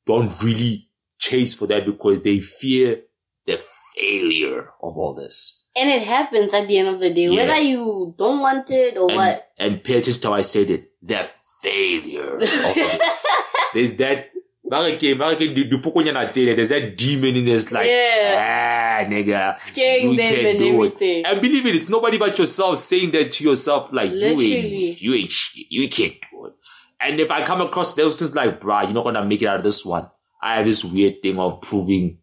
don't 0.06 0.42
really 0.42 0.88
chase 1.18 1.54
for 1.54 1.66
that 1.66 1.84
because 1.86 2.22
they 2.22 2.40
fear 2.40 3.02
the 3.46 3.60
failure 3.96 4.68
of 4.82 4.96
all 4.96 5.14
this. 5.14 5.66
And 5.76 5.88
it 5.90 6.02
happens 6.02 6.52
at 6.54 6.66
the 6.66 6.78
end 6.78 6.88
of 6.88 6.98
the 7.00 7.10
day, 7.10 7.28
Yeah. 7.28 7.46
whether 7.46 7.60
you 7.60 8.14
don't 8.18 8.40
want 8.40 8.70
it 8.70 8.96
or 8.96 9.08
And, 9.10 9.16
what. 9.16 9.50
and 9.58 9.82
pay 9.82 9.98
attention 9.98 10.20
to 10.22 10.28
how 10.28 10.34
I 10.34 10.40
said 10.40 10.70
it. 10.70 10.90
The 11.02 11.28
failure 11.62 12.34
of 12.34 12.40
this. 12.40 13.26
There's 13.74 13.96
that. 13.98 14.30
Marike, 14.70 15.14
Marike, 15.16 15.54
the- 15.54 15.68
the 15.68 15.76
pokonyana 15.78 16.30
say 16.30 16.44
that 16.46 16.56
There's 16.56 16.68
that 16.68 16.96
demon 16.96 17.36
in 17.36 17.44
this, 17.46 17.72
like, 17.72 17.86
Yeah. 17.86 19.02
ah, 19.04 19.08
nigga. 19.10 19.58
Scaring 19.58 20.10
you 20.10 20.16
them 20.16 20.46
and 20.46 20.58
do 20.58 20.82
it." 20.82 20.86
everything. 20.86 21.24
And 21.24 21.40
believe 21.40 21.66
it, 21.66 21.74
it's 21.74 21.88
nobody 21.88 22.18
but 22.18 22.38
yourself 22.38 22.78
saying 22.78 23.10
that 23.12 23.32
to 23.32 23.44
yourself, 23.44 23.92
like, 23.92 24.10
you 24.12 24.26
ain't, 24.26 25.00
you 25.02 25.14
ain't 25.14 25.30
shit. 25.30 25.66
You 25.70 25.88
can't 25.88 26.14
do 26.30 26.46
it. 26.46 26.52
And 27.00 27.20
if 27.20 27.30
I 27.30 27.42
come 27.44 27.60
across 27.60 27.94
those 27.94 28.16
things 28.16 28.34
like, 28.34 28.60
bruh, 28.60 28.82
you're 28.84 28.92
not 28.92 29.04
gonna 29.04 29.24
make 29.24 29.40
it 29.42 29.46
out 29.46 29.56
of 29.56 29.62
this 29.62 29.84
one. 29.84 30.10
I 30.42 30.56
have 30.56 30.66
this 30.66 30.84
weird 30.84 31.22
thing 31.22 31.38
of 31.38 31.60
proving 31.62 32.18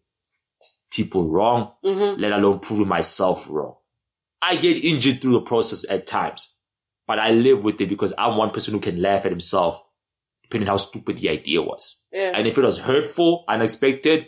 people 0.92 1.26
wrong, 1.28 1.72
hmm 1.84 2.20
let 2.20 2.32
alone 2.32 2.60
proving 2.60 2.88
myself 2.88 3.48
wrong. 3.50 3.76
I 4.42 4.56
get 4.58 4.84
injured 4.84 5.22
through 5.22 5.34
the 5.34 5.42
process 5.42 5.90
at 5.90 6.06
times, 6.08 6.58
but 7.08 7.20
I 7.20 7.32
live 7.32 7.64
with 7.64 7.82
it 7.82 7.90
because 7.90 8.14
I'm 8.18 8.38
one 8.38 8.52
person 8.52 8.74
who 8.74 8.80
can 8.80 9.02
laugh 9.02 9.26
at 9.26 9.32
himself, 9.32 9.82
depending 10.46 10.68
how 10.68 10.78
stupid 10.78 11.18
the 11.18 11.30
idea 11.30 11.62
was. 11.62 12.06
Yeah. 12.12 12.32
And 12.34 12.48
if 12.48 12.58
it 12.58 12.64
was 12.64 12.80
hurtful, 12.80 13.46
unexpected, 13.48 14.28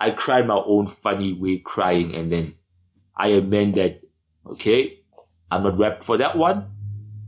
I 0.00 0.10
cried 0.10 0.46
my 0.46 0.62
own 0.64 0.86
funny 0.86 1.32
way 1.32 1.58
crying 1.58 2.14
and 2.14 2.30
then 2.30 2.54
I 3.16 3.28
amend 3.28 3.74
that, 3.74 4.00
okay, 4.46 5.00
I'm 5.50 5.64
not 5.64 5.78
rap 5.78 6.02
for 6.02 6.16
that 6.18 6.36
one. 6.36 6.70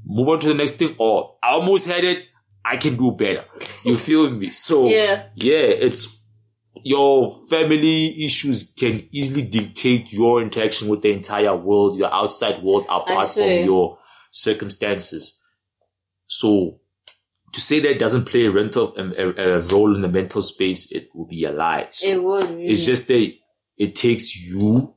Move 0.06 0.28
on 0.28 0.40
to 0.40 0.48
the 0.48 0.54
next 0.54 0.72
thing. 0.72 0.94
Or 0.98 1.36
I 1.42 1.50
almost 1.50 1.86
had 1.86 2.04
it. 2.04 2.26
I 2.64 2.76
can 2.76 2.96
do 2.96 3.10
better. 3.12 3.44
You 3.84 3.96
feel 3.96 4.30
me? 4.30 4.48
So 4.48 4.88
Yeah. 4.88 5.26
yeah, 5.34 5.56
it's 5.86 6.20
your 6.82 7.30
family 7.48 8.24
issues 8.24 8.72
can 8.72 9.08
easily 9.10 9.42
dictate 9.42 10.12
your 10.12 10.40
interaction 10.42 10.88
with 10.88 11.02
the 11.02 11.12
entire 11.12 11.56
world, 11.56 11.98
your 11.98 12.12
outside 12.12 12.62
world 12.62 12.84
apart 12.88 13.28
from 13.28 13.48
your 13.64 13.98
circumstances. 14.30 15.42
So 16.26 16.79
to 17.52 17.60
say 17.60 17.80
that 17.80 17.90
it 17.90 17.98
doesn't 17.98 18.26
play 18.26 18.46
a 18.46 18.50
rental 18.50 18.94
a, 18.96 19.58
a 19.58 19.60
role 19.62 19.94
in 19.94 20.02
the 20.02 20.08
mental 20.08 20.42
space, 20.42 20.90
it 20.92 21.08
would 21.14 21.28
be 21.28 21.44
a 21.44 21.50
lie. 21.52 21.88
So 21.90 22.06
It 22.06 22.22
would. 22.22 22.44
Really. 22.44 22.66
it's 22.66 22.84
just 22.84 23.08
that 23.08 23.32
it 23.76 23.94
takes 23.94 24.36
you 24.36 24.94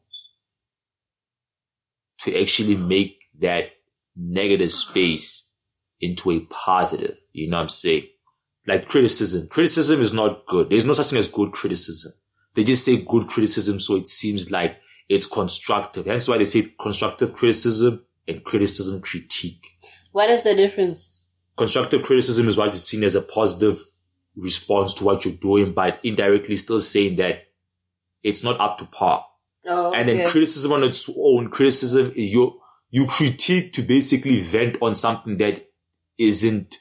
to 2.19 2.39
actually 2.39 2.75
make 2.75 3.23
that 3.39 3.71
negative 4.15 4.71
space 4.71 5.53
into 5.99 6.31
a 6.31 6.39
positive. 6.41 7.17
You 7.31 7.49
know 7.49 7.57
what 7.57 7.63
I'm 7.63 7.69
saying? 7.69 8.07
Like 8.67 8.87
criticism. 8.87 9.47
Criticism 9.49 9.99
is 9.99 10.13
not 10.13 10.45
good. 10.45 10.69
There's 10.69 10.85
no 10.85 10.93
such 10.93 11.07
thing 11.07 11.19
as 11.19 11.27
good 11.27 11.51
criticism. 11.51 12.13
They 12.55 12.63
just 12.63 12.85
say 12.85 13.03
good 13.03 13.27
criticism 13.27 13.79
so 13.79 13.95
it 13.95 14.07
seems 14.07 14.51
like 14.51 14.77
it's 15.09 15.25
constructive. 15.25 16.05
Hence 16.05 16.27
why 16.27 16.37
they 16.37 16.45
say 16.45 16.67
constructive 16.79 17.33
criticism 17.33 18.05
and 18.27 18.43
criticism 18.43 19.01
critique. 19.01 19.65
What 20.11 20.29
is 20.29 20.43
the 20.43 20.55
difference? 20.55 21.12
Constructive 21.55 22.03
criticism 22.03 22.47
is 22.47 22.57
what 22.57 22.73
is 22.73 22.85
seen 22.87 23.03
as 23.03 23.15
a 23.15 23.21
positive 23.21 23.79
response 24.35 24.93
to 24.95 25.03
what 25.03 25.23
you're 25.25 25.35
doing, 25.35 25.73
but 25.73 25.99
indirectly 26.03 26.55
still 26.55 26.79
saying 26.79 27.17
that 27.17 27.43
it's 28.23 28.43
not 28.43 28.59
up 28.59 28.77
to 28.79 28.85
par. 28.85 29.25
Oh, 29.65 29.93
And 29.93 30.09
then 30.09 30.27
criticism 30.27 30.71
on 30.71 30.83
its 30.83 31.09
own, 31.17 31.49
criticism 31.49 32.11
is 32.15 32.33
you, 32.33 32.59
you 32.89 33.05
critique 33.07 33.73
to 33.73 33.81
basically 33.81 34.39
vent 34.39 34.77
on 34.81 34.95
something 34.95 35.37
that 35.37 35.67
isn't, 36.17 36.77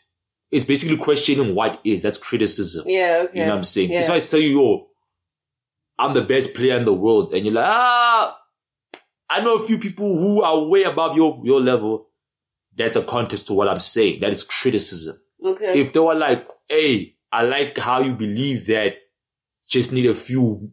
it's 0.51 0.65
basically 0.65 0.97
questioning 0.97 1.55
what 1.55 1.81
is. 1.85 2.03
That's 2.03 2.19
criticism. 2.19 2.85
yeah. 2.87 3.25
Okay. 3.29 3.39
You 3.39 3.45
know 3.45 3.51
what 3.53 3.59
I'm 3.59 3.65
saying? 3.65 3.91
Yeah. 3.91 3.99
It's 4.01 4.09
why 4.09 4.17
I 4.17 4.19
tell 4.19 4.41
you, 4.41 4.61
yo, 4.61 4.89
I'm 5.99 6.15
the 6.15 6.23
best 6.23 6.55
player 6.55 6.77
in 6.77 6.85
the 6.85 6.93
world. 6.93 7.33
And 7.35 7.45
you're 7.45 7.55
like, 7.55 7.67
ah, 7.69 8.39
I 9.31 9.41
know 9.43 9.57
a 9.57 9.63
few 9.67 9.79
people 9.79 10.19
who 10.19 10.43
are 10.43 10.65
way 10.65 10.83
above 10.83 11.17
your, 11.17 11.41
your 11.45 11.61
level. 11.61 12.09
That's 12.77 12.97
a 12.97 13.03
contest 13.03 13.47
to 13.49 13.55
what 13.55 13.69
I'm 13.69 13.77
saying. 13.77 14.21
That 14.21 14.31
is 14.33 14.45
criticism. 14.45 15.17
Okay. 15.45 15.73
If 15.81 15.93
they 15.93 16.01
were 16.01 16.15
like, 16.15 16.49
hey, 16.69 17.17
I 17.33 17.43
like 17.43 17.77
how 17.79 18.01
you 18.01 18.15
believe 18.15 18.67
that, 18.67 18.95
just 19.69 19.93
need 19.93 20.07
a 20.07 20.15
few 20.15 20.71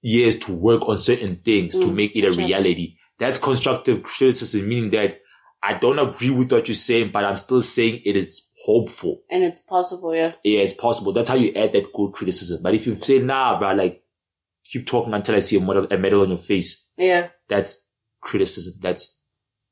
years 0.00 0.38
to 0.40 0.54
work 0.54 0.88
on 0.88 0.98
certain 0.98 1.40
things 1.44 1.74
to 1.74 1.86
Mm, 1.86 1.94
make 1.94 2.16
it 2.16 2.24
a 2.24 2.32
reality. 2.32 2.96
That's 3.18 3.38
constructive 3.40 4.02
criticism, 4.04 4.68
meaning 4.68 4.90
that 4.90 5.18
I 5.60 5.74
don't 5.74 5.98
agree 5.98 6.30
with 6.30 6.52
what 6.52 6.68
you're 6.68 6.74
saying, 6.76 7.10
but 7.12 7.24
I'm 7.24 7.36
still 7.36 7.60
saying 7.62 8.02
it 8.04 8.16
is 8.16 8.48
hopeful. 8.64 9.22
And 9.28 9.42
it's 9.42 9.58
possible, 9.60 10.14
yeah. 10.14 10.34
Yeah, 10.44 10.60
it's 10.60 10.72
possible. 10.74 11.12
That's 11.12 11.28
how 11.28 11.34
you 11.34 11.52
add 11.54 11.72
that 11.72 11.92
good 11.92 12.12
criticism. 12.12 12.62
But 12.62 12.74
if 12.74 12.86
you 12.86 12.94
say, 12.94 13.18
nah, 13.18 13.58
bro, 13.58 13.72
like, 13.72 14.04
keep 14.64 14.86
talking 14.86 15.12
until 15.14 15.34
I 15.34 15.40
see 15.40 15.56
a 15.56 15.60
medal, 15.60 15.86
a 15.90 15.98
medal 15.98 16.22
on 16.22 16.28
your 16.28 16.38
face, 16.38 16.92
Yeah. 16.96 17.30
that's 17.48 17.84
criticism. 18.20 18.74
That's 18.80 19.20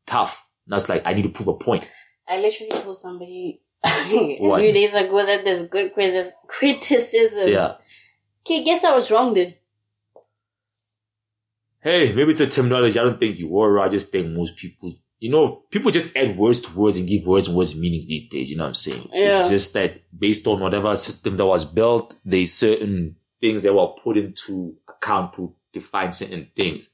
tough. 0.07 0.45
That's 0.67 0.89
like, 0.89 1.03
I 1.05 1.15
need 1.15 1.23
to 1.23 1.29
prove 1.29 1.49
a 1.49 1.55
point. 1.55 1.87
I 2.29 2.39
literally 2.39 2.73
told 2.73 2.99
somebody 2.99 3.63
a 3.85 3.91
few 3.91 4.73
days 4.73 4.95
ago 4.95 5.25
that 5.25 5.45
there's 5.45 5.69
good 5.69 5.93
criticism. 5.95 7.49
Yeah. 7.49 7.75
Okay, 8.47 8.65
guess 8.65 8.85
I 8.85 8.95
was 8.95 9.11
wrong 9.11 9.35
then. 9.35 9.55
Hey, 11.81 12.13
maybe 12.13 12.31
it's 12.31 12.41
a 12.41 12.49
terminology. 12.49 12.99
I 12.99 13.05
don't 13.05 13.21
think 13.21 13.39
you 13.39 13.49
were. 13.49 13.79
I 13.79 13.89
just 13.89 14.11
think 14.11 14.33
most 14.33 14.57
people, 14.57 14.93
you 15.21 15.31
know, 15.31 15.63
people 15.71 15.93
just 15.93 16.17
add 16.17 16.37
words 16.37 16.61
to 16.63 16.77
words 16.77 16.97
and 16.97 17.07
give 17.07 17.27
words 17.27 17.47
and 17.47 17.57
words 17.57 17.79
meanings 17.79 18.09
these 18.09 18.29
days. 18.29 18.51
You 18.51 18.57
know 18.57 18.65
what 18.65 18.69
I'm 18.69 18.75
saying? 18.75 19.09
Yeah. 19.13 19.41
It's 19.41 19.51
just 19.51 19.73
that 19.75 20.03
based 20.19 20.47
on 20.49 20.61
whatever 20.61 20.97
system 20.97 21.37
that 21.37 21.47
was 21.47 21.65
built, 21.65 22.17
there's 22.25 22.53
certain 22.53 23.17
things 23.41 23.63
that 23.63 23.75
were 23.75 23.95
put 24.03 24.17
into 24.17 24.75
account 24.89 25.35
to 25.35 25.55
define 25.73 26.13
certain 26.13 26.49
things. 26.57 26.89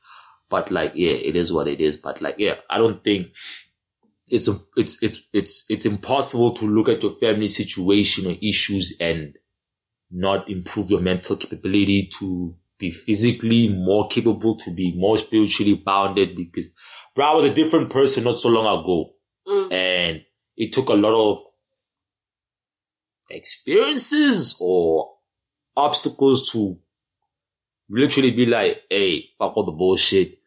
But 0.53 0.71
like, 0.71 0.93
yeah, 0.95 1.12
it 1.12 1.35
is 1.35 1.53
what 1.53 1.67
it 1.67 1.81
is. 1.81 1.97
But 1.97 2.21
like, 2.23 2.37
yeah, 2.38 2.57
I 2.71 2.79
don't 2.79 3.03
think 3.03 3.29
it's 4.29 4.49
a, 4.49 4.53
it's 4.77 5.03
it's 5.03 5.21
it's 5.33 5.65
it's 5.69 5.87
impossible 5.87 6.53
to 6.53 6.67
look 6.67 6.88
at 6.88 7.03
your 7.03 7.12
family 7.12 7.49
situation 7.49 8.31
or 8.31 8.37
issues 8.43 8.97
and 9.01 9.35
not 10.11 10.49
improve 10.51 10.91
your 10.91 11.01
mental 11.01 11.37
capability 11.37 12.11
to 12.19 12.55
be 12.79 12.91
physically 12.91 13.69
more 13.69 14.09
capable, 14.09 14.57
to 14.59 14.71
be 14.71 14.93
more 14.95 15.17
spiritually 15.17 15.75
bounded. 15.75 16.37
Because, 16.37 16.69
bro, 17.15 17.33
I 17.33 17.35
was 17.35 17.47
a 17.47 17.55
different 17.55 17.91
person 17.91 18.25
not 18.25 18.37
so 18.38 18.51
long 18.51 18.67
ago, 18.67 19.11
Mm. 19.49 19.73
and 19.73 20.23
it 20.57 20.73
took 20.73 20.88
a 20.88 20.95
lot 20.95 21.15
of 21.15 21.43
experiences 23.31 24.57
or 24.61 25.15
obstacles 25.77 26.51
to 26.53 26.79
literally 27.88 28.31
be 28.31 28.47
like, 28.47 28.83
hey, 28.91 29.31
fuck 29.38 29.57
all 29.57 29.65
the 29.65 29.73
bullshit. 29.73 30.38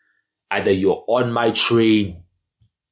Either 0.51 0.71
you're 0.71 1.03
on 1.07 1.31
my 1.31 1.51
train 1.51 2.23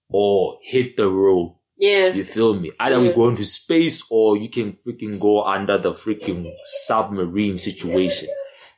or 0.10 0.60
hit 0.62 0.98
the 0.98 1.10
road. 1.10 1.56
Yeah. 1.78 2.08
You 2.14 2.24
feel 2.24 2.54
me? 2.54 2.72
Either 2.80 3.00
we 3.00 3.12
go 3.12 3.30
into 3.30 3.44
space 3.44 4.06
or 4.10 4.38
you 4.38 4.50
can 4.50 4.74
freaking 4.74 5.20
go 5.20 5.44
under 5.44 5.78
the 5.78 5.92
freaking 5.92 6.52
submarine 6.64 7.58
situation. 7.58 8.30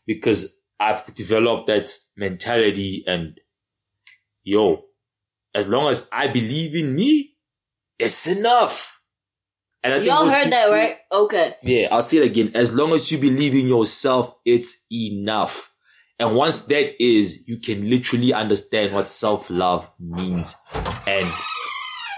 Because 0.08 0.60
I've 0.80 1.06
developed 1.14 1.68
that 1.68 1.90
mentality 2.18 3.04
and 3.08 3.40
yo, 4.44 4.86
as 5.54 5.68
long 5.68 5.90
as 5.90 6.10
I 6.12 6.28
believe 6.28 6.76
in 6.76 6.96
me, 6.96 7.36
it's 8.00 8.28
enough. 8.28 9.02
And 9.84 9.94
I 9.94 9.98
think 9.98 10.08
Y'all 10.08 10.28
heard 10.28 10.52
that, 10.52 10.72
right? 10.72 10.98
Okay. 11.12 11.56
yeah, 11.64 11.90
I'll 11.92 12.02
say 12.02 12.18
it 12.18 12.26
again. 12.26 12.52
As 12.56 12.76
long 12.76 12.92
as 12.94 13.12
you 13.12 13.20
believe 13.20 13.54
in 13.54 13.68
yourself, 13.68 14.36
it's 14.44 14.86
enough. 14.92 15.75
And 16.18 16.36
once 16.36 16.62
that 16.62 17.02
is, 17.04 17.48
you 17.48 17.58
can 17.60 17.90
literally 17.90 18.34
understand 18.34 18.94
what 18.94 19.08
self-love 19.08 19.90
means. 20.00 20.56
And 21.06 21.30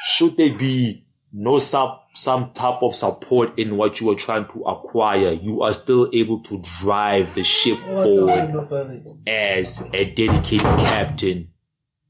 should 0.10 0.38
there 0.38 0.56
be 0.58 1.06
no 1.34 1.58
some, 1.60 1.98
some 2.14 2.52
type 2.54 2.82
of 2.84 2.94
support 2.96 3.58
in 3.58 3.76
what 3.76 4.00
you 4.00 4.12
are 4.12 4.16
trying 4.16 4.46
to 4.50 4.62
acquire, 4.64 5.32
you 5.32 5.64
are 5.64 5.74
still 5.74 6.10
able 6.14 6.42
to 6.44 6.62
drive 6.80 7.34
the 7.34 7.44
ship 7.44 7.78
forward 7.80 9.18
as 9.26 9.90
a 9.94 10.06
dedicated 10.14 10.62
captain 10.62 11.50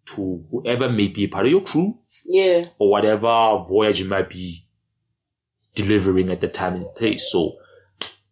to 0.07 0.43
whoever 0.51 0.89
may 0.89 1.07
be 1.07 1.27
part 1.27 1.45
of 1.45 1.51
your 1.51 1.61
crew 1.61 1.97
Yeah. 2.25 2.63
or 2.79 2.89
whatever 2.91 3.65
voyage 3.67 3.99
you 4.01 4.07
might 4.07 4.29
be 4.29 4.65
delivering 5.75 6.29
at 6.29 6.41
the 6.41 6.47
time 6.47 6.75
and 6.75 6.95
place. 6.95 7.29
So 7.31 7.57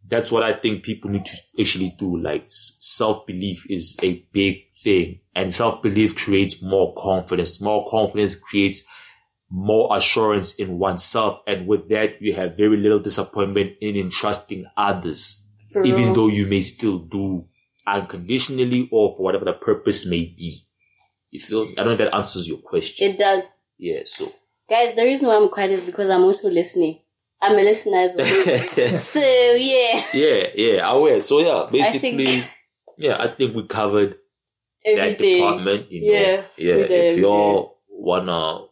that's 0.07 0.31
what 0.31 0.43
I 0.43 0.53
think 0.53 0.83
people 0.83 1.09
need 1.09 1.25
to 1.25 1.37
actually 1.59 1.93
do. 1.97 2.17
Like 2.17 2.45
self 2.95 3.25
belief 3.27 3.65
is 3.69 3.97
a 4.03 4.25
big 4.31 4.71
thing 4.83 5.19
and 5.35 5.53
self 5.53 5.81
belief 5.81 6.15
creates 6.15 6.61
more 6.61 6.93
confidence. 6.95 7.61
More 7.61 7.85
confidence 7.89 8.35
creates 8.35 8.87
more 9.49 9.95
assurance 9.95 10.55
in 10.55 10.79
oneself. 10.79 11.41
And 11.47 11.67
with 11.67 11.89
that, 11.89 12.21
you 12.21 12.33
have 12.33 12.57
very 12.57 12.77
little 12.77 12.99
disappointment 12.99 13.73
in 13.81 13.95
entrusting 13.95 14.65
others, 14.75 15.47
For 15.71 15.83
even 15.83 16.05
real. 16.05 16.13
though 16.13 16.27
you 16.27 16.47
may 16.47 16.61
still 16.61 16.99
do 16.99 17.45
unconditionally 17.87 18.89
or 18.91 19.15
for 19.15 19.23
whatever 19.23 19.45
the 19.45 19.53
purpose 19.53 20.05
may 20.09 20.25
be. 20.25 20.57
You 21.31 21.39
feel? 21.39 21.63
I 21.71 21.75
don't 21.75 21.85
know 21.87 21.91
if 21.93 21.97
that 21.99 22.15
answers 22.15 22.47
your 22.47 22.57
question. 22.59 23.11
it 23.11 23.17
does. 23.17 23.51
yeah. 23.77 24.01
So. 24.05 24.27
Guys, 24.69 24.95
the 24.95 25.03
reason 25.03 25.27
why 25.27 25.35
I'm 25.35 25.49
quiet 25.49 25.71
is 25.71 25.85
because 25.85 26.09
I'm 26.09 26.23
also 26.23 26.49
listening. 26.49 26.99
I'm 27.41 27.51
a 27.57 27.61
listener 27.61 27.99
as 27.99 28.15
well. 28.17 28.97
so, 28.97 29.19
yeah. 29.19 30.03
Yeah, 30.13 30.47
yeah, 30.55 30.89
I 30.89 30.93
will. 30.95 31.19
So 31.21 31.39
yeah, 31.39 31.67
basically, 31.71 32.25
think- 32.25 32.51
yeah, 32.97 33.17
I 33.19 33.27
think 33.27 33.55
we 33.55 33.67
covered 33.67 34.17
that 34.83 34.91
Everything. 34.91 35.37
department. 35.37 35.91
You 35.91 36.01
know, 36.01 36.07
Yeah, 36.11 36.43
yeah. 36.57 36.75
we 36.75 36.83
If 36.83 37.17
y'all 37.17 37.77
wanna 37.89 38.65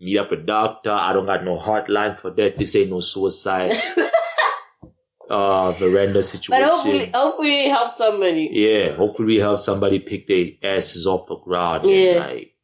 meet 0.00 0.18
up 0.18 0.32
a 0.32 0.36
doctor, 0.36 0.92
I 0.92 1.12
don't 1.12 1.26
got 1.26 1.44
no 1.44 1.58
hotline 1.58 2.18
for 2.18 2.30
that. 2.30 2.56
This 2.56 2.74
ain't 2.76 2.90
no 2.90 3.00
suicide. 3.00 3.76
uh, 5.30 5.72
veranda 5.78 6.22
situation. 6.22 6.62
But 6.64 6.70
hopefully, 6.70 7.10
hopefully 7.14 7.60
it 7.66 7.70
helped 7.70 7.96
somebody. 7.96 8.48
yeah, 8.52 8.94
hopefully 8.94 9.26
we 9.26 9.36
help 9.36 9.58
somebody 9.58 10.00
pick 10.00 10.26
their 10.26 10.46
asses 10.62 11.06
off 11.06 11.28
the 11.28 11.36
ground. 11.36 11.88
Yeah. 11.88 12.18
Like, 12.18 12.54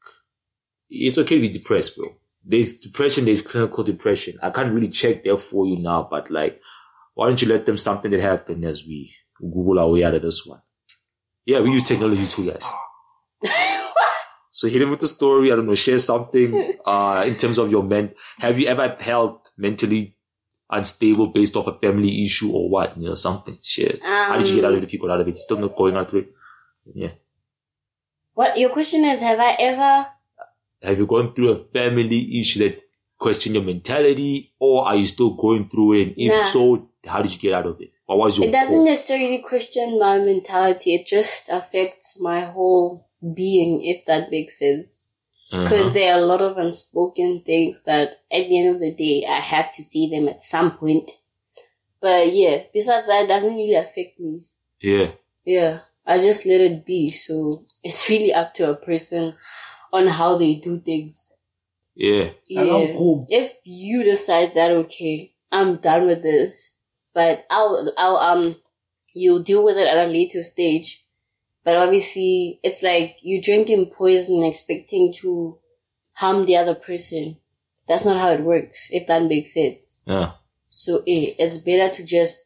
it's 0.91 1.19
okay 1.19 1.37
to 1.37 1.41
be 1.41 1.49
depressed, 1.49 1.97
bro. 1.97 2.07
There's 2.45 2.81
depression, 2.81 3.25
there's 3.25 3.43
clinical 3.47 3.83
depression. 3.85 4.39
I 4.43 4.51
can't 4.51 4.73
really 4.73 4.89
check 4.89 5.25
there 5.25 5.37
for 5.37 5.67
you 5.67 5.79
now, 5.83 6.07
but 6.09 6.31
like, 6.31 6.61
why 7.15 7.29
don't 7.29 7.41
you 7.41 7.49
let 7.49 7.67
them 7.67 7.77
something 7.77 8.11
that 8.11 8.21
happened 8.21 8.65
as 8.65 8.85
we 8.85 9.13
Google 9.41 9.79
our 9.81 9.91
way 9.91 10.05
out 10.05 10.15
of 10.15 10.23
this 10.23 10.47
one? 10.47 10.61
Yeah, 11.47 11.61
we 11.61 11.71
use 11.71 11.85
technology 11.85 12.27
too, 12.27 12.51
guys. 12.51 12.67
So 14.51 14.69
hit 14.69 14.81
him 14.81 14.91
with 14.91 15.01
the 15.01 15.09
story. 15.09 15.53
I 15.53 15.57
don't 15.57 15.67
know, 15.67 15.75
share 15.75 15.99
something, 15.99 16.77
uh, 16.87 17.25
in 17.27 17.37
terms 17.37 17.59
of 17.59 17.71
your 17.71 17.83
men. 17.83 18.15
Have 18.39 18.59
you 18.59 18.67
ever 18.69 18.89
felt 18.99 19.51
mentally 19.59 20.17
unstable 20.71 21.29
based 21.29 21.57
off 21.57 21.67
a 21.67 21.79
family 21.79 22.25
issue 22.25 22.51
or 22.51 22.71
what? 22.71 22.97
You 22.99 23.09
know, 23.09 23.15
something. 23.15 23.59
Share. 23.63 23.97
How 24.03 24.39
did 24.39 24.49
you 24.49 24.57
get 24.57 24.65
out 24.65 24.73
of 24.73 24.79
it 24.79 24.85
if 24.85 24.93
you 24.93 24.99
got 24.99 25.11
out 25.11 25.21
of 25.21 25.29
it? 25.29 25.39
Still 25.39 25.59
not 25.59 25.77
going 25.77 25.95
out 25.97 26.09
of 26.09 26.15
it? 26.17 26.27
Yeah. 26.95 27.13
What 28.35 28.59
your 28.59 28.71
question 28.71 29.05
is? 29.05 29.21
Have 29.21 29.41
I 29.41 29.53
ever? 29.59 30.07
Have 30.83 30.99
you 30.99 31.07
gone 31.07 31.35
through 31.35 31.51
a 31.53 31.57
family 31.59 32.41
issue 32.41 32.61
that 32.61 32.81
question 33.19 33.55
your 33.55 33.63
mentality 33.63 34.53
or 34.59 34.87
are 34.87 34.97
you 34.97 35.07
still 35.07 35.35
going 35.35 35.69
through 35.69 35.93
it? 35.95 36.03
And 36.09 36.15
if 36.17 36.33
Nah. 36.33 36.49
so, 36.49 36.91
how 37.07 37.23
did 37.23 37.33
you 37.33 37.39
get 37.39 37.55
out 37.55 37.67
of 37.67 37.81
it? 37.81 37.91
What 38.07 38.19
was 38.19 38.39
your 38.39 38.49
It 38.49 38.53
doesn't 38.53 38.77
goal? 38.77 38.85
necessarily 38.85 39.39
question 39.39 39.99
my 39.99 40.19
mentality. 40.19 40.95
It 40.95 41.07
just 41.07 41.49
affects 41.49 42.21
my 42.21 42.41
whole 42.41 43.09
being, 43.35 43.83
if 43.85 44.05
that 44.07 44.31
makes 44.31 44.59
sense. 44.59 45.13
Because 45.51 45.81
Uh-huh. 45.87 45.91
there 45.91 46.15
are 46.15 46.19
a 46.21 46.27
lot 46.27 46.41
of 46.41 46.57
unspoken 46.59 47.37
things 47.37 47.83
that, 47.85 48.19
at 48.31 48.49
the 48.49 48.59
end 48.59 48.75
of 48.75 48.81
the 48.81 48.91
day, 48.93 49.25
I 49.29 49.41
have 49.41 49.73
to 49.73 49.85
see 49.85 50.09
them 50.11 50.29
at 50.29 50.43
some 50.43 50.77
point. 50.77 51.11
But 52.01 52.33
yeah, 52.33 52.65
besides 52.73 53.07
that, 53.07 53.25
it 53.25 53.29
doesn't 53.29 53.57
really 53.57 53.75
affect 53.75 54.19
me. 54.21 54.41
Yeah. 54.81 55.13
Yeah, 55.45 55.81
I 56.05 56.19
just 56.19 56.47
let 56.47 56.61
it 56.61 56.85
be. 56.85 57.09
So 57.09 57.65
it's 57.83 58.09
really 58.11 58.33
up 58.33 58.55
to 58.55 58.71
a 58.71 58.77
person 58.77 59.33
on 59.93 60.07
how 60.09 60.37
they 60.39 60.57
do 60.57 60.79
things. 60.81 61.33
Yeah. 61.95 62.31
Yeah. 62.47 62.65
If 63.29 63.57
you 63.65 64.03
decide 64.05 64.55
that 64.55 64.71
okay, 64.73 65.33
I'm 65.51 65.77
done 65.77 66.07
with 66.07 66.23
this, 66.23 66.76
but 67.17 67.47
I'll 67.49 67.91
I'll 67.97 68.19
um 68.19 68.55
you'll 69.15 69.43
deal 69.43 69.65
with 69.65 69.79
it 69.79 69.89
at 69.89 70.07
a 70.07 70.11
later 70.11 70.43
stage. 70.43 71.07
But 71.65 71.79
obviously 71.79 72.61
it's 72.63 72.83
like 72.83 73.17
you 73.23 73.41
drinking 73.41 73.91
poison 73.97 74.45
expecting 74.45 75.15
to 75.23 75.59
harm 76.13 76.45
the 76.45 76.57
other 76.59 76.75
person. 76.75 77.39
That's 77.89 78.05
not 78.05 78.19
how 78.21 78.33
it 78.33 78.43
works, 78.43 78.91
if 78.93 79.07
that 79.07 79.23
makes 79.23 79.55
sense. 79.55 80.03
Yeah. 80.07 80.33
So 80.69 80.99
eh, 80.99 81.33
it's 81.39 81.57
better 81.57 81.89
to 81.95 82.05
just 82.05 82.37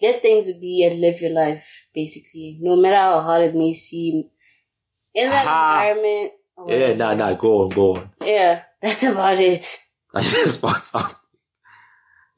let 0.00 0.22
things 0.22 0.50
be 0.54 0.82
and 0.90 0.98
live 0.98 1.20
your 1.20 1.32
life, 1.32 1.88
basically. 1.94 2.58
No 2.62 2.76
matter 2.76 2.96
how 2.96 3.20
hard 3.20 3.42
it 3.42 3.54
may 3.54 3.74
seem. 3.74 4.30
In 5.14 5.28
that 5.28 5.46
Aha. 5.46 5.90
environment. 5.90 6.32
or 6.56 6.70
Yeah, 6.70 6.78
whatever. 6.92 6.96
nah, 6.98 7.14
nah, 7.14 7.34
go 7.34 7.62
on, 7.62 7.68
go 7.70 7.96
on. 7.96 8.10
Yeah, 8.24 8.62
that's 8.80 9.02
about 9.02 9.38
it. 9.40 9.78
I 10.14 10.22
just 10.22 10.62
pass 10.62 10.94
out. 10.94 11.14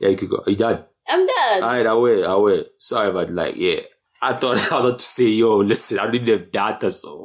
Yeah, 0.00 0.08
you 0.08 0.16
could 0.16 0.30
go. 0.30 0.42
Are 0.44 0.50
you 0.50 0.56
done? 0.56 0.84
I'm 1.08 1.26
done. 1.26 1.62
Alright, 1.62 1.86
I 1.86 1.94
will, 1.94 2.26
I 2.26 2.34
will. 2.34 2.64
Sorry 2.78 3.08
about 3.08 3.32
like, 3.32 3.56
yeah. 3.56 3.80
I 4.20 4.32
thought 4.34 4.58
I 4.72 4.74
was 4.76 4.84
about 4.84 4.98
to 4.98 5.04
say, 5.04 5.28
yo, 5.28 5.58
listen, 5.58 5.98
I 5.98 6.10
need 6.10 6.26
the 6.26 6.38
data, 6.38 6.90
so. 6.90 7.24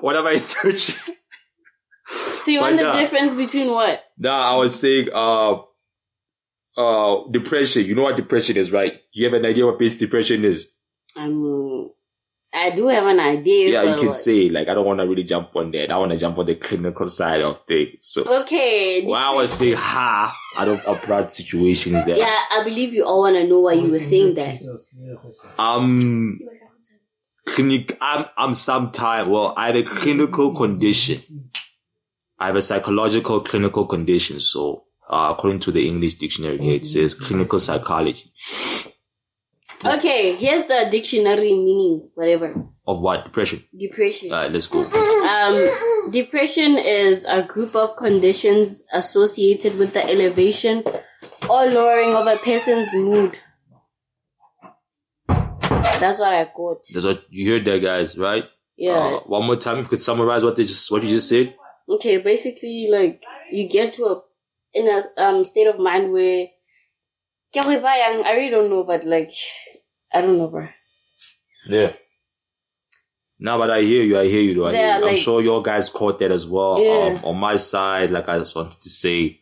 what 0.00 0.16
am 0.16 0.26
I 0.26 0.36
searching? 0.36 1.14
so 2.06 2.50
you 2.50 2.60
want 2.60 2.76
the 2.76 2.82
not? 2.82 2.96
difference 2.96 3.34
between 3.34 3.70
what? 3.70 4.00
Nah, 4.18 4.54
I 4.54 4.56
was 4.56 4.78
saying, 4.78 5.08
uh, 5.14 5.56
uh, 6.76 7.28
depression. 7.30 7.84
You 7.84 7.94
know 7.94 8.02
what 8.02 8.16
depression 8.16 8.56
is, 8.56 8.72
right? 8.72 9.00
You 9.12 9.24
have 9.26 9.34
an 9.34 9.46
idea 9.46 9.66
what 9.66 9.78
basic 9.78 10.00
depression 10.00 10.44
is? 10.44 10.74
Um, 11.16 11.90
I 12.54 12.70
do 12.70 12.86
have 12.86 13.06
an 13.06 13.18
idea. 13.18 13.70
Yeah, 13.72 13.82
you 13.94 14.00
can 14.00 14.12
say 14.12 14.48
like 14.48 14.68
I 14.68 14.74
don't 14.74 14.86
want 14.86 15.00
to 15.00 15.06
really 15.08 15.24
jump 15.24 15.56
on 15.56 15.72
that. 15.72 15.90
I 15.90 15.98
want 15.98 16.12
to 16.12 16.18
jump 16.18 16.38
on 16.38 16.46
the 16.46 16.54
clinical 16.54 17.08
side 17.08 17.40
of 17.42 17.58
things. 17.66 17.98
So 18.02 18.22
Okay. 18.42 19.04
when 19.04 19.20
I 19.20 19.34
was 19.34 19.52
saying 19.52 19.76
ha, 19.76 20.36
I 20.56 20.64
don't 20.64 20.82
apply 20.86 21.26
situations 21.28 22.04
that 22.04 22.16
Yeah, 22.16 22.38
I 22.52 22.62
believe 22.62 22.92
you 22.92 23.04
all 23.04 23.22
want 23.22 23.36
to 23.36 23.46
know 23.48 23.60
why 23.60 23.72
you 23.72 23.90
were 23.90 23.98
saying 23.98 24.34
that. 24.34 24.60
um 25.58 26.38
clinic. 27.46 27.98
I'm 28.00 28.26
I'm 28.36 28.54
sometime. 28.54 29.28
Well, 29.30 29.52
I 29.56 29.66
have 29.66 29.76
a 29.76 29.82
clinical 29.82 30.54
condition. 30.54 31.18
I 32.38 32.46
have 32.46 32.56
a 32.56 32.62
psychological 32.62 33.40
clinical 33.40 33.86
condition. 33.86 34.38
So 34.40 34.84
uh, 35.08 35.34
according 35.36 35.60
to 35.60 35.72
the 35.72 35.86
English 35.88 36.14
dictionary, 36.14 36.58
here, 36.58 36.74
it 36.74 36.86
says 36.86 37.14
clinical 37.14 37.58
psychology 37.58 38.30
Okay, 39.84 40.34
here's 40.36 40.64
the 40.66 40.88
dictionary 40.90 41.52
meaning, 41.54 42.08
whatever. 42.14 42.54
of 42.86 43.00
what 43.00 43.24
depression. 43.24 43.62
Depression. 43.78 44.32
All 44.32 44.38
right, 44.42 44.52
let's 44.52 44.66
go. 44.66 44.84
Um, 44.84 46.10
depression 46.10 46.76
is 46.78 47.24
a 47.26 47.42
group 47.42 47.74
of 47.74 47.96
conditions 47.96 48.84
associated 48.92 49.78
with 49.78 49.92
the 49.94 50.02
elevation 50.04 50.82
or 51.48 51.66
lowering 51.66 52.14
of 52.14 52.26
a 52.26 52.36
person's 52.36 52.94
mood. 52.94 53.38
That's 55.28 56.18
what 56.18 56.32
I 56.34 56.44
got. 56.56 56.78
That's 56.92 57.04
what 57.04 57.24
you 57.30 57.50
heard 57.52 57.64
there, 57.64 57.78
guys. 57.78 58.18
Right? 58.18 58.44
Yeah. 58.76 58.92
Uh, 58.92 59.20
one 59.26 59.46
more 59.46 59.56
time, 59.56 59.78
if 59.78 59.84
you 59.86 59.90
could 59.90 60.00
summarize 60.00 60.44
what 60.44 60.56
they 60.56 60.62
just 60.64 60.90
what 60.90 61.02
you 61.02 61.08
just 61.08 61.28
said. 61.28 61.54
Okay, 61.88 62.18
basically, 62.18 62.88
like 62.90 63.22
you 63.50 63.68
get 63.68 63.94
to 63.94 64.04
a 64.04 64.22
in 64.72 64.88
a 64.88 65.22
um 65.22 65.44
state 65.44 65.66
of 65.66 65.78
mind 65.78 66.12
where 66.12 66.46
Ke 67.54 67.62
go 67.64 67.80
ba? 67.80 67.88
I 67.88 68.32
really 68.36 68.50
don't 68.50 68.68
know, 68.70 68.82
but 68.84 69.04
like 69.04 69.30
I 70.12 70.20
don't 70.22 70.38
know, 70.38 70.48
bro. 70.48 70.66
Yeah. 71.68 71.92
Now, 73.38 73.58
but 73.58 73.70
I 73.70 73.82
hear 73.82 74.02
you. 74.02 74.18
I 74.18 74.26
hear 74.26 74.40
you. 74.42 74.54
Though. 74.54 74.66
I 74.66 74.72
hear 74.72 74.80
Yeah, 74.80 74.98
you. 74.98 75.04
I'm 75.04 75.10
like- 75.12 75.18
sure 75.18 75.40
your 75.42 75.62
guys 75.62 75.90
caught 75.90 76.18
that 76.18 76.30
as 76.30 76.46
well. 76.46 76.82
Yeah. 76.82 77.18
Um, 77.18 77.24
on 77.24 77.36
my 77.36 77.56
side, 77.56 78.10
like 78.10 78.28
I 78.28 78.38
just 78.38 78.56
wanted 78.56 78.80
to 78.80 78.88
say, 78.90 79.40